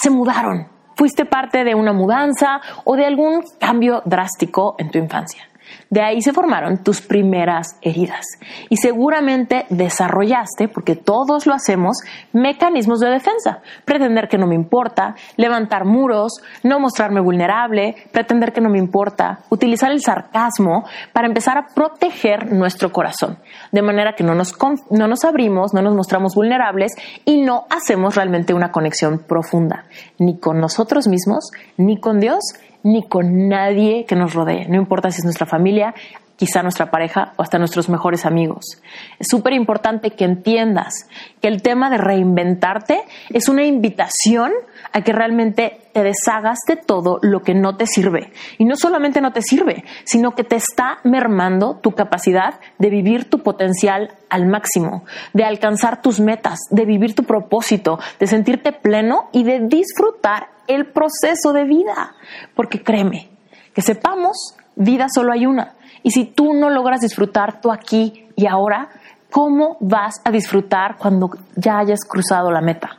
se 0.00 0.10
mudaron. 0.10 0.66
Fuiste 0.96 1.24
parte 1.24 1.64
de 1.64 1.74
una 1.74 1.92
mudanza 1.92 2.60
o 2.84 2.96
de 2.96 3.06
algún 3.06 3.42
cambio 3.58 4.02
drástico 4.04 4.74
en 4.78 4.90
tu 4.90 4.98
infancia. 4.98 5.49
De 5.90 6.00
ahí 6.00 6.22
se 6.22 6.32
formaron 6.32 6.84
tus 6.84 7.00
primeras 7.00 7.76
heridas 7.82 8.24
y 8.68 8.76
seguramente 8.76 9.66
desarrollaste, 9.70 10.68
porque 10.68 10.94
todos 10.94 11.46
lo 11.46 11.52
hacemos, 11.52 11.98
mecanismos 12.32 13.00
de 13.00 13.10
defensa. 13.10 13.60
Pretender 13.84 14.28
que 14.28 14.38
no 14.38 14.46
me 14.46 14.54
importa, 14.54 15.16
levantar 15.36 15.84
muros, 15.84 16.40
no 16.62 16.78
mostrarme 16.78 17.20
vulnerable, 17.20 17.96
pretender 18.12 18.52
que 18.52 18.60
no 18.60 18.70
me 18.70 18.78
importa, 18.78 19.40
utilizar 19.50 19.90
el 19.90 20.00
sarcasmo 20.00 20.84
para 21.12 21.26
empezar 21.26 21.58
a 21.58 21.66
proteger 21.74 22.52
nuestro 22.52 22.92
corazón, 22.92 23.38
de 23.72 23.82
manera 23.82 24.14
que 24.14 24.22
no 24.22 24.36
nos, 24.36 24.56
no 24.90 25.08
nos 25.08 25.24
abrimos, 25.24 25.74
no 25.74 25.82
nos 25.82 25.96
mostramos 25.96 26.36
vulnerables 26.36 26.92
y 27.24 27.42
no 27.42 27.64
hacemos 27.68 28.14
realmente 28.14 28.54
una 28.54 28.70
conexión 28.70 29.24
profunda, 29.26 29.86
ni 30.18 30.38
con 30.38 30.60
nosotros 30.60 31.08
mismos, 31.08 31.50
ni 31.76 31.98
con 31.98 32.20
Dios, 32.20 32.40
ni 32.82 33.06
con 33.06 33.48
nadie 33.48 34.04
que 34.06 34.16
nos 34.16 34.34
rodee, 34.34 34.66
no 34.68 34.76
importa 34.76 35.10
si 35.10 35.18
es 35.18 35.24
nuestra 35.24 35.46
familia, 35.46 35.94
quizá 36.40 36.62
nuestra 36.62 36.90
pareja 36.90 37.34
o 37.36 37.42
hasta 37.42 37.58
nuestros 37.58 37.90
mejores 37.90 38.24
amigos. 38.24 38.80
Es 39.18 39.26
súper 39.28 39.52
importante 39.52 40.12
que 40.12 40.24
entiendas 40.24 41.06
que 41.42 41.48
el 41.48 41.60
tema 41.60 41.90
de 41.90 41.98
reinventarte 41.98 43.02
es 43.28 43.50
una 43.50 43.64
invitación 43.64 44.50
a 44.90 45.02
que 45.02 45.12
realmente 45.12 45.80
te 45.92 46.02
deshagas 46.02 46.60
de 46.66 46.76
todo 46.76 47.18
lo 47.20 47.42
que 47.42 47.54
no 47.54 47.76
te 47.76 47.84
sirve. 47.86 48.32
Y 48.56 48.64
no 48.64 48.76
solamente 48.76 49.20
no 49.20 49.34
te 49.34 49.42
sirve, 49.42 49.84
sino 50.04 50.34
que 50.34 50.44
te 50.44 50.56
está 50.56 51.00
mermando 51.04 51.76
tu 51.76 51.92
capacidad 51.92 52.54
de 52.78 52.88
vivir 52.88 53.28
tu 53.28 53.42
potencial 53.42 54.14
al 54.30 54.46
máximo, 54.46 55.04
de 55.34 55.44
alcanzar 55.44 56.00
tus 56.00 56.20
metas, 56.20 56.58
de 56.70 56.86
vivir 56.86 57.14
tu 57.14 57.24
propósito, 57.24 57.98
de 58.18 58.26
sentirte 58.26 58.72
pleno 58.72 59.28
y 59.32 59.44
de 59.44 59.60
disfrutar 59.60 60.48
el 60.74 60.86
proceso 60.86 61.52
de 61.52 61.64
vida. 61.64 62.14
Porque 62.54 62.82
créeme, 62.82 63.30
que 63.74 63.82
sepamos, 63.82 64.56
vida 64.76 65.06
solo 65.12 65.32
hay 65.32 65.46
una. 65.46 65.74
Y 66.02 66.10
si 66.10 66.24
tú 66.24 66.54
no 66.54 66.70
logras 66.70 67.00
disfrutar 67.00 67.60
tú 67.60 67.70
aquí 67.70 68.28
y 68.36 68.46
ahora, 68.46 68.88
¿cómo 69.30 69.76
vas 69.80 70.20
a 70.24 70.30
disfrutar 70.30 70.96
cuando 70.96 71.30
ya 71.56 71.78
hayas 71.78 72.00
cruzado 72.08 72.50
la 72.50 72.60
meta? 72.60 72.98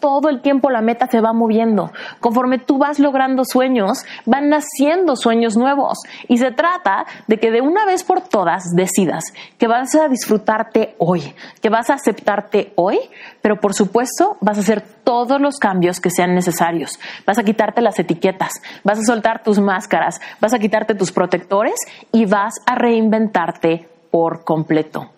Todo 0.00 0.28
el 0.28 0.40
tiempo 0.40 0.70
la 0.70 0.80
meta 0.80 1.06
se 1.06 1.20
va 1.20 1.32
moviendo. 1.32 1.92
Conforme 2.20 2.58
tú 2.58 2.78
vas 2.78 2.98
logrando 2.98 3.44
sueños, 3.44 4.04
van 4.26 4.48
naciendo 4.48 5.16
sueños 5.16 5.56
nuevos. 5.56 5.98
Y 6.28 6.38
se 6.38 6.50
trata 6.50 7.06
de 7.26 7.38
que 7.38 7.50
de 7.50 7.60
una 7.60 7.84
vez 7.84 8.02
por 8.04 8.22
todas 8.22 8.74
decidas 8.74 9.24
que 9.58 9.68
vas 9.68 9.94
a 9.94 10.08
disfrutarte 10.08 10.94
hoy, 10.98 11.34
que 11.60 11.68
vas 11.68 11.90
a 11.90 11.94
aceptarte 11.94 12.72
hoy, 12.76 12.98
pero 13.42 13.60
por 13.60 13.74
supuesto 13.74 14.36
vas 14.40 14.58
a 14.58 14.62
hacer 14.62 14.82
todos 15.04 15.40
los 15.40 15.58
cambios 15.58 16.00
que 16.00 16.10
sean 16.10 16.34
necesarios. 16.34 16.98
Vas 17.26 17.38
a 17.38 17.44
quitarte 17.44 17.82
las 17.82 17.98
etiquetas, 17.98 18.52
vas 18.84 18.98
a 18.98 19.02
soltar 19.02 19.42
tus 19.42 19.58
máscaras, 19.58 20.20
vas 20.40 20.54
a 20.54 20.58
quitarte 20.58 20.94
tus 20.94 21.12
protectores 21.12 21.74
y 22.12 22.26
vas 22.26 22.54
a 22.66 22.74
reinventarte 22.74 23.88
por 24.10 24.44
completo. 24.44 25.10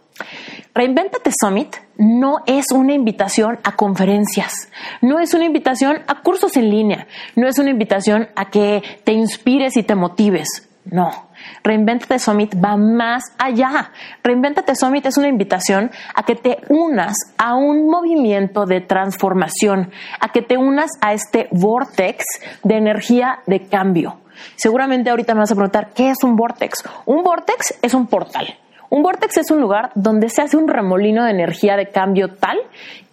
Reinventate 0.75 1.31
Summit 1.39 1.77
no 1.99 2.39
es 2.47 2.73
una 2.73 2.95
invitación 2.95 3.59
a 3.63 3.77
conferencias, 3.77 4.71
no 5.03 5.19
es 5.19 5.35
una 5.35 5.45
invitación 5.45 5.99
a 6.07 6.23
cursos 6.23 6.57
en 6.57 6.71
línea, 6.71 7.07
no 7.37 7.47
es 7.47 7.59
una 7.59 7.69
invitación 7.69 8.29
a 8.37 8.49
que 8.49 8.83
te 9.05 9.13
inspires 9.13 9.77
y 9.77 9.83
te 9.83 9.95
motives. 9.95 10.49
No, 10.87 11.29
Reinventate 11.63 12.19
Summit 12.19 12.55
va 12.57 12.77
más 12.79 13.23
allá. 13.39 13.93
Reinventate 14.25 14.75
Summit 14.75 15.05
es 15.07 15.19
una 15.19 15.29
invitación 15.29 15.91
a 16.15 16.23
que 16.23 16.37
te 16.37 16.59
unas 16.71 17.15
a 17.37 17.55
un 17.55 17.87
movimiento 17.87 18.65
de 18.65 18.81
transformación, 18.81 19.91
a 20.21 20.33
que 20.33 20.41
te 20.41 20.57
unas 20.57 20.91
a 21.03 21.13
este 21.13 21.49
vortex 21.53 22.25
de 22.65 22.77
energía 22.79 23.41
de 23.47 23.67
cambio. 23.69 24.21
Seguramente 24.57 25.11
ahorita 25.11 25.35
me 25.35 25.41
vas 25.41 25.53
a 25.53 25.55
preguntar, 25.55 25.91
¿qué 25.95 26.11
es 26.11 26.25
un 26.25 26.35
vortex? 26.35 26.83
Un 27.05 27.23
vortex 27.23 27.79
es 27.83 27.93
un 27.93 28.07
portal. 28.07 28.57
Un 28.93 29.03
vortex 29.03 29.39
es 29.39 29.51
un 29.51 29.63
lugar 29.63 29.91
donde 29.95 30.29
se 30.29 30.43
hace 30.43 30.59
un 30.59 30.69
remolino 30.69 31.25
de 31.25 31.31
energía 31.31 31.79
de 31.79 31.89
cambio 31.89 32.35
tal 32.35 32.59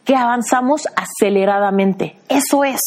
que 0.03 0.13
avanzamos 0.13 0.89
aceleradamente. 0.97 2.17
Eso 2.27 2.65
es. 2.65 2.81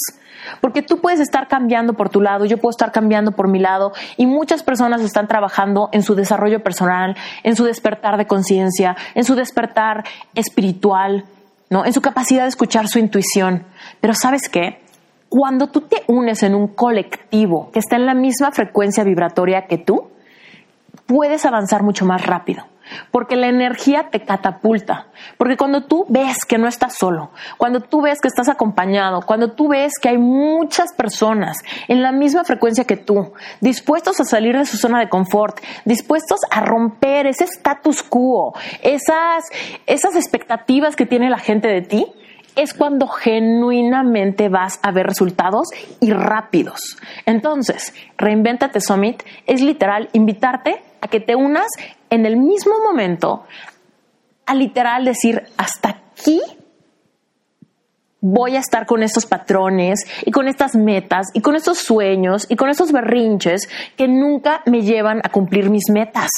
Porque 0.60 0.82
tú 0.82 0.98
puedes 0.98 1.18
estar 1.18 1.48
cambiando 1.48 1.94
por 1.94 2.10
tu 2.10 2.20
lado, 2.20 2.44
yo 2.44 2.58
puedo 2.58 2.68
estar 2.68 2.92
cambiando 2.92 3.32
por 3.32 3.48
mi 3.48 3.60
lado 3.60 3.92
y 4.18 4.26
muchas 4.26 4.62
personas 4.62 5.00
están 5.00 5.26
trabajando 5.26 5.88
en 5.92 6.02
su 6.02 6.14
desarrollo 6.14 6.62
personal, 6.62 7.16
en 7.42 7.56
su 7.56 7.64
despertar 7.64 8.18
de 8.18 8.26
conciencia, 8.26 8.94
en 9.14 9.24
su 9.24 9.36
despertar 9.36 10.04
espiritual, 10.34 11.24
¿no? 11.70 11.86
En 11.86 11.94
su 11.94 12.02
capacidad 12.02 12.42
de 12.42 12.50
escuchar 12.50 12.88
su 12.88 12.98
intuición. 12.98 13.64
Pero 14.02 14.12
¿sabes 14.12 14.50
qué? 14.50 14.82
Cuando 15.30 15.68
tú 15.68 15.80
te 15.80 16.02
unes 16.08 16.42
en 16.42 16.54
un 16.54 16.68
colectivo 16.68 17.70
que 17.72 17.78
está 17.78 17.96
en 17.96 18.04
la 18.04 18.12
misma 18.12 18.52
frecuencia 18.52 19.02
vibratoria 19.02 19.66
que 19.66 19.78
tú, 19.78 20.10
puedes 21.06 21.46
avanzar 21.46 21.82
mucho 21.82 22.04
más 22.04 22.26
rápido 22.26 22.66
porque 23.10 23.36
la 23.36 23.48
energía 23.48 24.08
te 24.10 24.24
catapulta, 24.24 25.06
porque 25.38 25.56
cuando 25.56 25.84
tú 25.84 26.06
ves 26.08 26.44
que 26.44 26.58
no 26.58 26.68
estás 26.68 26.96
solo, 26.96 27.30
cuando 27.58 27.80
tú 27.80 28.02
ves 28.02 28.20
que 28.20 28.28
estás 28.28 28.48
acompañado, 28.48 29.22
cuando 29.22 29.52
tú 29.52 29.68
ves 29.68 29.92
que 30.00 30.08
hay 30.08 30.18
muchas 30.18 30.92
personas 30.96 31.58
en 31.88 32.02
la 32.02 32.12
misma 32.12 32.44
frecuencia 32.44 32.84
que 32.84 32.96
tú, 32.96 33.32
dispuestos 33.60 34.20
a 34.20 34.24
salir 34.24 34.56
de 34.56 34.66
su 34.66 34.76
zona 34.76 35.00
de 35.00 35.08
confort, 35.08 35.60
dispuestos 35.84 36.40
a 36.50 36.60
romper 36.60 37.26
ese 37.26 37.44
status 37.44 38.02
quo, 38.02 38.54
esas, 38.82 39.44
esas 39.86 40.16
expectativas 40.16 40.96
que 40.96 41.06
tiene 41.06 41.30
la 41.30 41.38
gente 41.38 41.68
de 41.68 41.82
ti, 41.82 42.06
es 42.56 42.74
cuando 42.74 43.06
genuinamente 43.08 44.48
vas 44.48 44.78
a 44.82 44.90
ver 44.92 45.06
resultados 45.06 45.68
y 46.00 46.12
rápidos. 46.12 46.98
Entonces, 47.26 47.94
Reinventate 48.18 48.80
Summit 48.80 49.22
es 49.46 49.62
literal 49.62 50.08
invitarte 50.12 50.82
a 51.00 51.08
que 51.08 51.20
te 51.20 51.34
unas 51.34 51.66
en 52.12 52.26
el 52.26 52.36
mismo 52.36 52.74
momento 52.84 53.44
a 54.44 54.54
literal 54.54 55.06
decir 55.06 55.42
hasta 55.56 55.88
aquí 55.88 56.42
voy 58.20 58.54
a 58.54 58.60
estar 58.60 58.84
con 58.84 59.02
estos 59.02 59.24
patrones 59.24 60.04
y 60.26 60.30
con 60.30 60.46
estas 60.46 60.74
metas 60.76 61.28
y 61.32 61.40
con 61.40 61.56
estos 61.56 61.78
sueños 61.78 62.46
y 62.50 62.56
con 62.56 62.68
estos 62.68 62.92
berrinches 62.92 63.66
que 63.96 64.08
nunca 64.08 64.62
me 64.66 64.82
llevan 64.82 65.20
a 65.24 65.30
cumplir 65.30 65.70
mis 65.70 65.88
metas. 65.90 66.28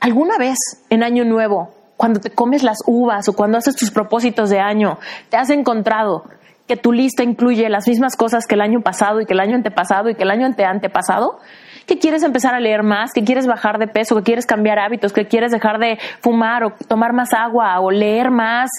¿Alguna 0.00 0.38
vez 0.38 0.56
en 0.88 1.02
Año 1.02 1.26
Nuevo, 1.26 1.74
cuando 1.98 2.18
te 2.18 2.30
comes 2.30 2.62
las 2.62 2.78
uvas 2.86 3.28
o 3.28 3.34
cuando 3.34 3.58
haces 3.58 3.76
tus 3.76 3.90
propósitos 3.90 4.48
de 4.48 4.60
año, 4.60 4.98
te 5.28 5.36
has 5.36 5.50
encontrado 5.50 6.24
que 6.66 6.76
tu 6.76 6.92
lista 6.92 7.22
incluye 7.22 7.68
las 7.68 7.86
mismas 7.86 8.16
cosas 8.16 8.46
que 8.46 8.54
el 8.54 8.60
año 8.60 8.80
pasado 8.80 9.20
y 9.20 9.26
que 9.26 9.34
el 9.34 9.40
año 9.40 9.54
antepasado 9.54 10.10
y 10.10 10.14
que 10.14 10.24
el 10.24 10.30
año 10.30 10.46
anteantepasado? 10.46 11.38
que 11.86 11.98
quieres 11.98 12.24
empezar 12.24 12.52
a 12.52 12.58
leer 12.58 12.82
más, 12.82 13.12
que 13.12 13.22
quieres 13.22 13.46
bajar 13.46 13.78
de 13.78 13.86
peso, 13.86 14.16
que 14.16 14.22
quieres 14.24 14.44
cambiar 14.44 14.78
hábitos, 14.80 15.12
que 15.12 15.26
quieres 15.26 15.52
dejar 15.52 15.78
de 15.78 15.98
fumar 16.20 16.64
o 16.64 16.72
tomar 16.88 17.12
más 17.12 17.32
agua 17.32 17.78
o 17.80 17.92
leer 17.92 18.30
más 18.30 18.70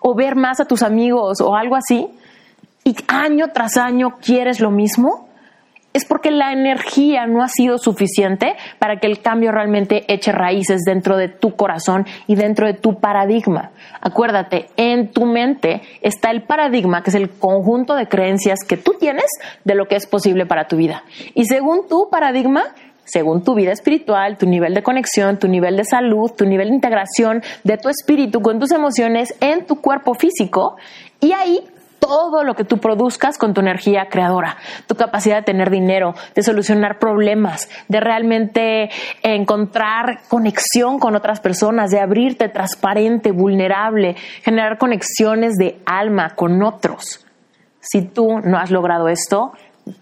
o 0.00 0.14
ver 0.14 0.34
más 0.34 0.60
a 0.60 0.64
tus 0.64 0.82
amigos 0.82 1.40
o 1.40 1.54
algo 1.54 1.76
así, 1.76 2.08
y 2.84 2.96
año 3.08 3.48
tras 3.52 3.76
año 3.76 4.16
quieres 4.20 4.60
lo 4.60 4.70
mismo, 4.70 5.27
es 5.98 6.04
porque 6.04 6.30
la 6.30 6.52
energía 6.52 7.26
no 7.26 7.42
ha 7.42 7.48
sido 7.48 7.76
suficiente 7.76 8.54
para 8.78 9.00
que 9.00 9.06
el 9.06 9.20
cambio 9.20 9.52
realmente 9.52 10.04
eche 10.12 10.32
raíces 10.32 10.82
dentro 10.86 11.16
de 11.16 11.28
tu 11.28 11.56
corazón 11.56 12.06
y 12.26 12.36
dentro 12.36 12.66
de 12.66 12.74
tu 12.74 13.00
paradigma. 13.00 13.72
Acuérdate, 14.00 14.68
en 14.76 15.08
tu 15.08 15.26
mente 15.26 15.82
está 16.00 16.30
el 16.30 16.42
paradigma, 16.42 17.02
que 17.02 17.10
es 17.10 17.16
el 17.16 17.30
conjunto 17.30 17.94
de 17.94 18.06
creencias 18.06 18.60
que 18.66 18.76
tú 18.76 18.94
tienes 18.98 19.26
de 19.64 19.74
lo 19.74 19.86
que 19.86 19.96
es 19.96 20.06
posible 20.06 20.46
para 20.46 20.68
tu 20.68 20.76
vida. 20.76 21.02
Y 21.34 21.44
según 21.46 21.88
tu 21.88 22.08
paradigma, 22.10 22.62
según 23.04 23.42
tu 23.42 23.54
vida 23.54 23.72
espiritual, 23.72 24.38
tu 24.38 24.46
nivel 24.46 24.74
de 24.74 24.82
conexión, 24.82 25.38
tu 25.38 25.48
nivel 25.48 25.76
de 25.76 25.84
salud, 25.84 26.30
tu 26.30 26.44
nivel 26.44 26.68
de 26.68 26.74
integración 26.74 27.42
de 27.64 27.76
tu 27.76 27.88
espíritu 27.88 28.40
con 28.40 28.60
tus 28.60 28.70
emociones 28.70 29.34
en 29.40 29.66
tu 29.66 29.80
cuerpo 29.80 30.14
físico. 30.14 30.76
Y 31.20 31.32
ahí 31.32 31.64
todo 31.98 32.44
lo 32.44 32.54
que 32.54 32.64
tú 32.64 32.78
produzcas 32.78 33.38
con 33.38 33.54
tu 33.54 33.60
energía 33.60 34.08
creadora, 34.10 34.56
tu 34.86 34.94
capacidad 34.94 35.36
de 35.36 35.42
tener 35.42 35.70
dinero, 35.70 36.14
de 36.34 36.42
solucionar 36.42 36.98
problemas, 36.98 37.68
de 37.88 38.00
realmente 38.00 38.90
encontrar 39.22 40.20
conexión 40.28 40.98
con 40.98 41.14
otras 41.16 41.40
personas, 41.40 41.90
de 41.90 42.00
abrirte 42.00 42.48
transparente, 42.48 43.32
vulnerable, 43.32 44.14
generar 44.42 44.78
conexiones 44.78 45.54
de 45.56 45.80
alma 45.86 46.30
con 46.34 46.62
otros. 46.62 47.24
Si 47.80 48.02
tú 48.02 48.40
no 48.44 48.58
has 48.58 48.70
logrado 48.70 49.08
esto, 49.08 49.52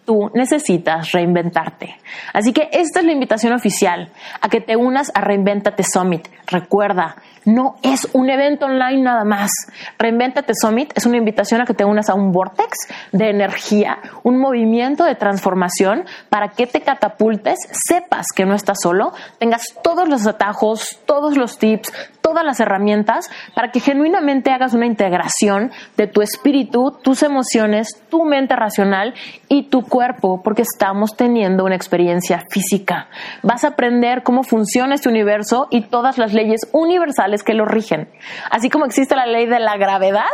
tú 0.05 0.31
necesitas 0.35 1.13
reinventarte. 1.13 1.97
Así 2.33 2.53
que 2.53 2.69
esta 2.73 3.01
es 3.01 3.07
la 3.07 3.13
invitación 3.13 3.53
oficial 3.53 4.11
a 4.41 4.49
que 4.49 4.61
te 4.61 4.77
unas 4.77 5.11
a 5.15 5.21
Reinventate 5.21 5.83
Summit. 5.83 6.29
Recuerda, 6.47 7.17
no 7.47 7.77
es 7.83 8.09
un 8.13 8.29
evento 8.29 8.67
online 8.67 9.03
nada 9.03 9.25
más. 9.25 9.51
Reinventate 9.99 10.53
Summit 10.55 10.93
es 10.97 11.07
una 11.07 11.17
invitación 11.17 11.61
a 11.61 11.65
que 11.65 11.75
te 11.75 11.85
unas 11.85 12.09
a 12.09 12.15
un 12.15 12.33
vortex 12.33 12.89
de 13.13 13.31
energía, 13.31 13.99
un 14.25 14.39
movimiento 14.39 15.05
de 15.05 15.15
transformación 15.15 16.05
para 16.29 16.49
que 16.49 16.67
te 16.67 16.81
catapultes, 16.81 17.59
sepas 17.71 18.27
que 18.35 18.45
no 18.45 18.55
estás 18.55 18.79
solo, 18.83 19.13
tengas 19.39 19.63
todos 19.83 20.09
los 20.09 20.27
atajos, 20.27 20.99
todos 21.07 21.37
los 21.37 21.59
tips, 21.59 21.93
todas 22.37 22.45
las 22.45 22.61
herramientas 22.61 23.31
para 23.55 23.71
que 23.71 23.81
genuinamente 23.81 24.51
hagas 24.51 24.75
una 24.75 24.85
integración 24.85 25.73
de 25.97 26.07
tu 26.07 26.21
espíritu, 26.21 26.95
tus 27.03 27.23
emociones, 27.23 27.89
tu 28.11 28.27
mente 28.27 28.55
racional 28.55 29.15
y 29.49 29.71
tu 29.71 29.81
cuerpo, 29.81 30.43
porque 30.43 30.61
estamos 30.61 31.17
teniendo 31.17 31.65
una 31.65 31.77
experiencia 31.77 32.45
física. 32.51 33.09
Vas 33.43 33.65
a 33.65 33.69
aprender 33.69 34.23
cómo 34.23 34.43
funciona 34.43 34.97
este 34.97 35.09
universo 35.09 35.69
y 35.71 35.81
todas 35.81 36.19
las 36.19 36.35
leyes 36.35 36.69
universales 36.73 37.43
que 37.43 37.55
lo 37.55 37.65
rigen. 37.65 38.07
Así 38.51 38.69
como 38.69 38.85
existe 38.85 39.17
la 39.17 39.25
ley 39.25 39.47
de 39.47 39.59
la 39.59 39.79
gravedad, 39.79 40.25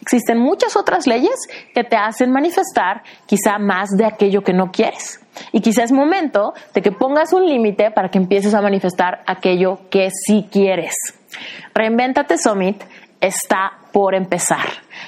existen 0.00 0.38
muchas 0.38 0.74
otras 0.74 1.06
leyes 1.06 1.46
que 1.76 1.84
te 1.84 1.94
hacen 1.94 2.32
manifestar 2.32 3.04
quizá 3.26 3.60
más 3.60 3.90
de 3.90 4.04
aquello 4.04 4.42
que 4.42 4.52
no 4.52 4.72
quieres. 4.72 5.20
Y 5.52 5.60
quizá 5.60 5.84
es 5.84 5.92
momento 5.92 6.54
de 6.74 6.82
que 6.82 6.90
pongas 6.90 7.32
un 7.32 7.46
límite 7.46 7.92
para 7.92 8.08
que 8.08 8.18
empieces 8.18 8.52
a 8.52 8.60
manifestar 8.60 9.22
aquello 9.26 9.78
que 9.90 10.10
sí 10.10 10.48
quieres. 10.50 10.94
Reinventate 11.74 12.38
Summit 12.38 12.82
está 13.20 13.72
por 13.92 14.14
empezar. 14.14 14.66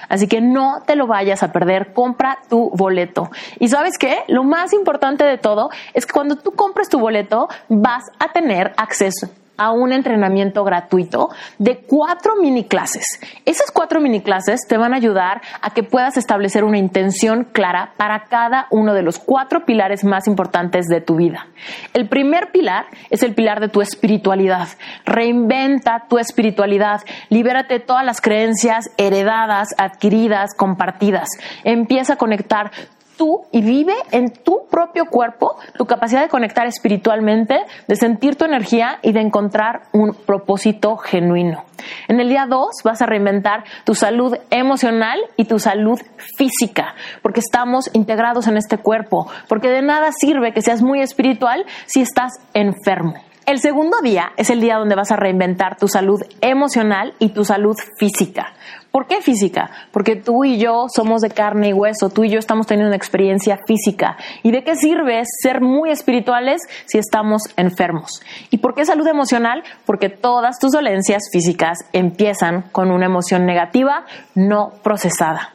Así 0.08 0.28
que 0.28 0.40
no 0.40 0.82
te 0.86 0.94
lo 0.94 1.06
vayas 1.06 1.42
a 1.42 1.52
perder, 1.52 1.92
compra 1.92 2.38
tu 2.48 2.70
boleto. 2.70 3.30
Y 3.58 3.68
sabes 3.68 3.98
qué, 3.98 4.22
lo 4.28 4.44
más 4.44 4.72
importante 4.72 5.24
de 5.24 5.38
todo 5.38 5.70
es 5.94 6.06
que 6.06 6.12
cuando 6.12 6.36
tú 6.36 6.52
compres 6.52 6.88
tu 6.88 6.98
boleto 6.98 7.48
vas 7.68 8.04
a 8.18 8.32
tener 8.32 8.72
acceso 8.76 9.28
a 9.56 9.72
un 9.72 9.92
entrenamiento 9.92 10.64
gratuito 10.64 11.30
de 11.58 11.78
cuatro 11.78 12.34
mini 12.40 12.64
clases. 12.64 13.20
Esas 13.44 13.70
cuatro 13.70 14.00
mini 14.00 14.20
clases 14.20 14.66
te 14.68 14.76
van 14.76 14.94
a 14.94 14.96
ayudar 14.96 15.42
a 15.60 15.70
que 15.70 15.82
puedas 15.82 16.16
establecer 16.16 16.64
una 16.64 16.78
intención 16.78 17.44
clara 17.44 17.92
para 17.96 18.24
cada 18.24 18.66
uno 18.70 18.94
de 18.94 19.02
los 19.02 19.18
cuatro 19.18 19.64
pilares 19.64 20.04
más 20.04 20.26
importantes 20.26 20.86
de 20.86 21.00
tu 21.00 21.16
vida. 21.16 21.46
El 21.92 22.08
primer 22.08 22.50
pilar 22.50 22.86
es 23.10 23.22
el 23.22 23.34
pilar 23.34 23.60
de 23.60 23.68
tu 23.68 23.80
espiritualidad. 23.80 24.68
Reinventa 25.04 26.04
tu 26.08 26.18
espiritualidad. 26.18 27.02
Libérate 27.28 27.74
de 27.74 27.80
todas 27.80 28.04
las 28.04 28.20
creencias 28.20 28.90
heredadas, 28.96 29.68
adquiridas, 29.78 30.54
compartidas. 30.54 31.28
Empieza 31.64 32.14
a 32.14 32.16
conectar 32.16 32.70
tú 33.16 33.44
y 33.52 33.62
vive 33.62 33.94
en 34.10 34.30
tu 34.30 34.66
propio 34.70 35.06
cuerpo 35.06 35.56
tu 35.76 35.86
capacidad 35.86 36.22
de 36.22 36.28
conectar 36.28 36.66
espiritualmente, 36.66 37.60
de 37.86 37.96
sentir 37.96 38.36
tu 38.36 38.44
energía 38.44 38.98
y 39.02 39.12
de 39.12 39.20
encontrar 39.20 39.82
un 39.92 40.14
propósito 40.14 40.96
genuino. 40.96 41.64
En 42.08 42.20
el 42.20 42.28
día 42.28 42.46
2 42.48 42.68
vas 42.84 43.02
a 43.02 43.06
reinventar 43.06 43.64
tu 43.84 43.94
salud 43.94 44.36
emocional 44.50 45.18
y 45.36 45.44
tu 45.44 45.58
salud 45.58 46.00
física, 46.36 46.94
porque 47.22 47.40
estamos 47.40 47.90
integrados 47.92 48.46
en 48.46 48.56
este 48.56 48.78
cuerpo, 48.78 49.28
porque 49.48 49.68
de 49.68 49.82
nada 49.82 50.10
sirve 50.12 50.52
que 50.52 50.62
seas 50.62 50.82
muy 50.82 51.00
espiritual 51.00 51.64
si 51.86 52.00
estás 52.02 52.32
enfermo. 52.54 53.14
El 53.46 53.58
segundo 53.58 53.98
día 54.02 54.32
es 54.38 54.48
el 54.48 54.60
día 54.60 54.78
donde 54.78 54.94
vas 54.94 55.12
a 55.12 55.16
reinventar 55.16 55.76
tu 55.76 55.86
salud 55.86 56.22
emocional 56.40 57.12
y 57.18 57.28
tu 57.28 57.44
salud 57.44 57.76
física. 57.98 58.54
¿Por 58.94 59.08
qué 59.08 59.22
física? 59.22 59.72
Porque 59.90 60.14
tú 60.14 60.44
y 60.44 60.56
yo 60.56 60.86
somos 60.88 61.20
de 61.20 61.28
carne 61.28 61.70
y 61.70 61.72
hueso, 61.72 62.10
tú 62.10 62.22
y 62.22 62.30
yo 62.30 62.38
estamos 62.38 62.68
teniendo 62.68 62.90
una 62.90 62.96
experiencia 62.96 63.58
física. 63.66 64.16
¿Y 64.44 64.52
de 64.52 64.62
qué 64.62 64.76
sirve 64.76 65.20
ser 65.42 65.60
muy 65.60 65.90
espirituales 65.90 66.62
si 66.86 66.98
estamos 66.98 67.42
enfermos? 67.56 68.22
¿Y 68.50 68.58
por 68.58 68.76
qué 68.76 68.86
salud 68.86 69.08
emocional? 69.08 69.64
Porque 69.84 70.10
todas 70.10 70.60
tus 70.60 70.70
dolencias 70.70 71.24
físicas 71.32 71.78
empiezan 71.92 72.66
con 72.70 72.92
una 72.92 73.06
emoción 73.06 73.46
negativa 73.46 74.04
no 74.36 74.70
procesada. 74.84 75.54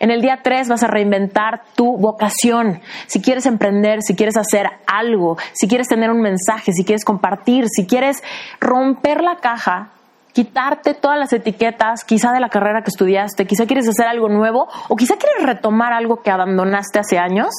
En 0.00 0.10
el 0.10 0.20
día 0.20 0.40
3 0.42 0.68
vas 0.68 0.82
a 0.82 0.88
reinventar 0.88 1.62
tu 1.76 1.96
vocación. 1.96 2.80
Si 3.06 3.22
quieres 3.22 3.46
emprender, 3.46 4.02
si 4.02 4.16
quieres 4.16 4.36
hacer 4.36 4.66
algo, 4.88 5.38
si 5.52 5.68
quieres 5.68 5.86
tener 5.86 6.10
un 6.10 6.22
mensaje, 6.22 6.72
si 6.72 6.84
quieres 6.84 7.04
compartir, 7.04 7.66
si 7.68 7.86
quieres 7.86 8.20
romper 8.58 9.22
la 9.22 9.36
caja, 9.36 9.92
quitarte 10.32 10.94
todas 10.94 11.18
las 11.18 11.32
etiquetas, 11.32 12.04
quizá 12.04 12.32
de 12.32 12.40
la 12.40 12.48
carrera 12.48 12.82
que 12.82 12.90
estudiaste, 12.90 13.46
quizá 13.46 13.66
quieres 13.66 13.88
hacer 13.88 14.06
algo 14.06 14.28
nuevo 14.28 14.68
o 14.88 14.96
quizá 14.96 15.16
quieres 15.16 15.42
retomar 15.42 15.92
algo 15.92 16.22
que 16.22 16.30
abandonaste 16.30 16.98
hace 16.98 17.18
años, 17.18 17.50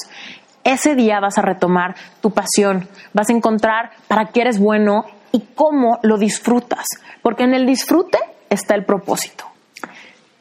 ese 0.64 0.96
día 0.96 1.20
vas 1.20 1.38
a 1.38 1.42
retomar 1.42 1.96
tu 2.22 2.32
pasión, 2.32 2.88
vas 3.14 3.30
a 3.30 3.34
encontrar 3.34 3.92
para 4.08 4.28
qué 4.28 4.42
eres 4.42 4.60
bueno 4.60 5.06
y 5.32 5.42
cómo 5.56 6.00
lo 6.04 6.18
disfrutas, 6.18 6.86
porque 7.22 7.44
en 7.44 7.54
el 7.54 7.66
disfrute 7.66 8.20
está 8.50 8.76
el 8.76 8.86
propósito. 8.86 9.51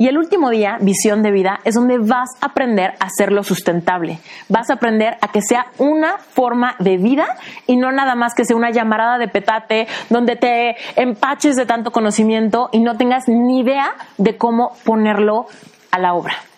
Y 0.00 0.08
el 0.08 0.16
último 0.16 0.48
día, 0.48 0.78
visión 0.80 1.22
de 1.22 1.30
vida, 1.30 1.60
es 1.62 1.74
donde 1.74 1.98
vas 1.98 2.30
a 2.40 2.46
aprender 2.46 2.94
a 3.00 3.04
hacerlo 3.04 3.42
sustentable. 3.42 4.18
Vas 4.48 4.70
a 4.70 4.74
aprender 4.76 5.18
a 5.20 5.28
que 5.28 5.42
sea 5.42 5.66
una 5.76 6.16
forma 6.16 6.74
de 6.78 6.96
vida 6.96 7.36
y 7.66 7.76
no 7.76 7.92
nada 7.92 8.14
más 8.14 8.34
que 8.34 8.46
sea 8.46 8.56
una 8.56 8.70
llamarada 8.70 9.18
de 9.18 9.28
petate 9.28 9.88
donde 10.08 10.36
te 10.36 10.76
empaches 10.96 11.54
de 11.54 11.66
tanto 11.66 11.90
conocimiento 11.90 12.70
y 12.72 12.80
no 12.80 12.96
tengas 12.96 13.28
ni 13.28 13.60
idea 13.60 13.92
de 14.16 14.38
cómo 14.38 14.72
ponerlo 14.86 15.48
a 15.90 15.98
la 15.98 16.14
obra. 16.14 16.49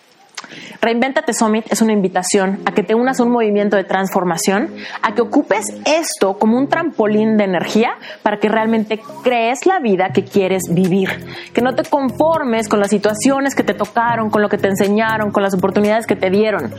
Reinventate 0.81 1.33
Summit 1.33 1.71
es 1.71 1.81
una 1.81 1.93
invitación 1.93 2.59
a 2.65 2.73
que 2.73 2.83
te 2.83 2.95
unas 2.95 3.19
a 3.19 3.23
un 3.23 3.31
movimiento 3.31 3.77
de 3.77 3.83
transformación, 3.83 4.73
a 5.01 5.13
que 5.13 5.21
ocupes 5.21 5.67
esto 5.85 6.37
como 6.37 6.57
un 6.57 6.67
trampolín 6.67 7.37
de 7.37 7.45
energía 7.45 7.91
para 8.21 8.37
que 8.37 8.49
realmente 8.49 8.99
crees 9.23 9.65
la 9.65 9.79
vida 9.79 10.09
que 10.13 10.23
quieres 10.23 10.63
vivir, 10.69 11.09
que 11.53 11.61
no 11.61 11.73
te 11.73 11.83
conformes 11.83 12.67
con 12.67 12.79
las 12.79 12.89
situaciones 12.89 13.55
que 13.55 13.63
te 13.63 13.73
tocaron, 13.73 14.29
con 14.29 14.41
lo 14.41 14.49
que 14.49 14.57
te 14.57 14.67
enseñaron, 14.67 15.31
con 15.31 15.43
las 15.43 15.53
oportunidades 15.53 16.05
que 16.05 16.15
te 16.15 16.29
dieron. 16.29 16.73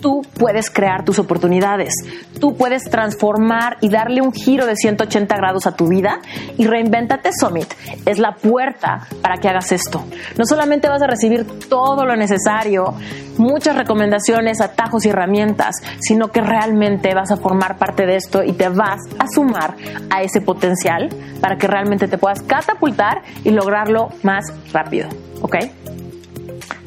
Tú 0.00 0.22
puedes 0.38 0.70
crear 0.70 1.04
tus 1.04 1.18
oportunidades, 1.18 1.92
tú 2.40 2.56
puedes 2.56 2.84
transformar 2.84 3.76
y 3.80 3.90
darle 3.90 4.22
un 4.22 4.32
giro 4.32 4.66
de 4.66 4.76
180 4.76 5.36
grados 5.36 5.66
a 5.66 5.76
tu 5.76 5.88
vida 5.88 6.20
y 6.56 6.66
Reinventate 6.66 7.30
Summit 7.38 7.68
es 8.06 8.18
la 8.18 8.34
puerta 8.34 9.06
para 9.22 9.36
que 9.36 9.48
hagas 9.48 9.72
esto. 9.72 10.04
No 10.38 10.46
solamente 10.46 10.88
vas 10.88 11.02
a 11.02 11.06
recibir 11.06 11.46
todo 11.68 12.04
lo 12.04 12.16
necesario, 12.16 12.94
muchas 13.38 13.76
recomendaciones, 13.76 14.60
atajos 14.60 15.04
y 15.06 15.10
herramientas, 15.10 15.76
sino 16.00 16.28
que 16.28 16.40
realmente 16.40 17.14
vas 17.14 17.30
a 17.30 17.36
formar 17.36 17.78
parte 17.78 18.06
de 18.06 18.16
esto 18.16 18.42
y 18.42 18.52
te 18.52 18.68
vas 18.68 19.00
a 19.18 19.26
sumar 19.32 19.74
a 20.10 20.22
ese 20.22 20.40
potencial 20.40 21.08
para 21.40 21.56
que 21.56 21.66
realmente 21.66 22.08
te 22.08 22.18
puedas 22.18 22.42
catapultar 22.42 23.22
y 23.44 23.50
lograrlo 23.50 24.08
más 24.22 24.44
rápido. 24.72 25.08
¿Ok? 25.42 25.56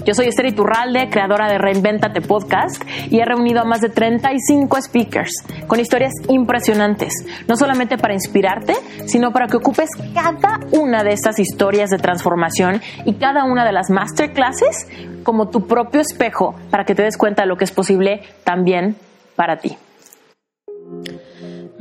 Yo 0.05 0.13
soy 0.13 0.27
Esther 0.27 0.47
Iturralde, 0.47 1.09
creadora 1.09 1.47
de 1.47 1.57
Reinventate 1.57 2.21
Podcast, 2.21 2.83
y 3.09 3.19
he 3.19 3.25
reunido 3.25 3.61
a 3.61 3.63
más 3.63 3.81
de 3.81 3.89
35 3.89 4.81
speakers 4.81 5.31
con 5.67 5.79
historias 5.79 6.11
impresionantes, 6.29 7.13
no 7.47 7.55
solamente 7.55 7.97
para 7.97 8.13
inspirarte, 8.13 8.73
sino 9.05 9.31
para 9.31 9.47
que 9.47 9.57
ocupes 9.57 9.89
cada 10.13 10.59
una 10.71 11.03
de 11.03 11.13
estas 11.13 11.39
historias 11.39 11.89
de 11.89 11.97
transformación 11.97 12.81
y 13.05 13.13
cada 13.13 13.45
una 13.45 13.65
de 13.65 13.71
las 13.71 13.89
masterclasses 13.89 14.87
como 15.23 15.49
tu 15.49 15.67
propio 15.67 16.01
espejo 16.01 16.55
para 16.69 16.83
que 16.85 16.95
te 16.95 17.03
des 17.03 17.17
cuenta 17.17 17.43
de 17.43 17.47
lo 17.47 17.57
que 17.57 17.63
es 17.63 17.71
posible 17.71 18.21
también 18.43 18.95
para 19.35 19.57
ti. 19.57 19.77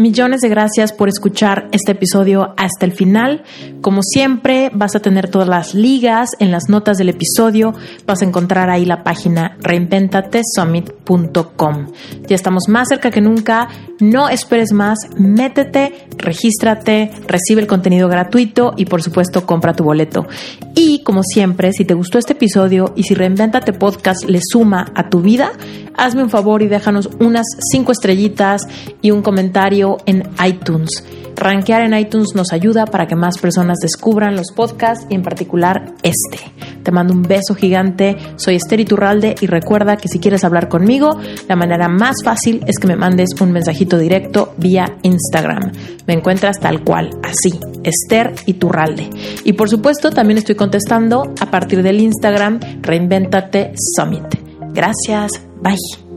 Millones 0.02 0.40
de 0.40 0.48
gracias 0.48 0.92
por 0.92 1.08
escuchar 1.08 1.68
este 1.70 1.92
episodio 1.92 2.54
hasta 2.56 2.84
el 2.84 2.90
final. 2.90 3.44
Como 3.82 4.02
siempre, 4.02 4.68
vas 4.74 4.96
a 4.96 5.00
tener 5.00 5.28
todas 5.28 5.46
las 5.46 5.74
ligas 5.74 6.30
en 6.40 6.50
las 6.50 6.68
notas 6.68 6.98
del 6.98 7.10
episodio. 7.10 7.72
Vas 8.04 8.20
a 8.20 8.24
encontrar 8.24 8.68
ahí 8.68 8.84
la 8.84 9.04
página 9.04 9.56
reinventatesummit.com. 9.60 11.86
Ya 12.26 12.34
estamos 12.34 12.64
más 12.66 12.88
cerca 12.88 13.12
que 13.12 13.20
nunca. 13.20 13.68
No 14.00 14.28
esperes 14.28 14.72
más. 14.72 14.98
Métete, 15.16 16.08
regístrate, 16.18 17.12
recibe 17.28 17.60
el 17.60 17.68
contenido 17.68 18.08
gratuito 18.08 18.72
y 18.76 18.86
por 18.86 19.04
supuesto 19.04 19.46
compra 19.46 19.74
tu 19.74 19.84
boleto. 19.84 20.26
Y 20.74 21.04
como 21.04 21.22
siempre, 21.22 21.72
si 21.72 21.84
te 21.84 21.94
gustó 21.94 22.18
este 22.18 22.32
episodio 22.32 22.92
y 22.96 23.04
si 23.04 23.14
Reinventate 23.14 23.72
Podcast 23.72 24.24
le 24.24 24.40
suma 24.42 24.90
a 24.96 25.08
tu 25.08 25.20
vida, 25.20 25.52
hazme 25.96 26.24
un 26.24 26.30
favor 26.30 26.62
y 26.62 26.66
déjanos 26.66 27.08
unas 27.20 27.46
cinco 27.70 27.92
estrellitas 27.92 28.62
y 29.00 29.12
un 29.12 29.22
comentario 29.22 29.91
en 30.06 30.22
iTunes. 30.44 31.04
Rankear 31.36 31.82
en 31.82 31.94
iTunes 31.94 32.34
nos 32.34 32.52
ayuda 32.52 32.86
para 32.86 33.06
que 33.06 33.16
más 33.16 33.38
personas 33.38 33.78
descubran 33.78 34.36
los 34.36 34.52
podcasts 34.54 35.06
y 35.08 35.14
en 35.14 35.22
particular 35.22 35.94
este. 36.02 36.38
Te 36.82 36.92
mando 36.92 37.14
un 37.14 37.22
beso 37.22 37.54
gigante, 37.54 38.16
soy 38.36 38.56
Esther 38.56 38.80
Iturralde 38.80 39.34
y 39.40 39.46
recuerda 39.46 39.96
que 39.96 40.08
si 40.08 40.18
quieres 40.18 40.44
hablar 40.44 40.68
conmigo, 40.68 41.18
la 41.48 41.56
manera 41.56 41.88
más 41.88 42.16
fácil 42.24 42.62
es 42.66 42.78
que 42.78 42.86
me 42.86 42.96
mandes 42.96 43.30
un 43.40 43.52
mensajito 43.52 43.98
directo 43.98 44.54
vía 44.58 44.96
Instagram. 45.02 45.72
Me 46.06 46.14
encuentras 46.14 46.58
tal 46.60 46.82
cual, 46.84 47.10
así, 47.22 47.58
Esther 47.82 48.34
Iturralde. 48.46 49.08
Y 49.44 49.54
por 49.54 49.68
supuesto 49.68 50.10
también 50.10 50.38
estoy 50.38 50.54
contestando 50.54 51.32
a 51.40 51.50
partir 51.50 51.82
del 51.82 52.00
Instagram 52.00 52.60
Reinventate 52.82 53.72
Summit. 53.96 54.26
Gracias, 54.72 55.32
bye. 55.60 56.11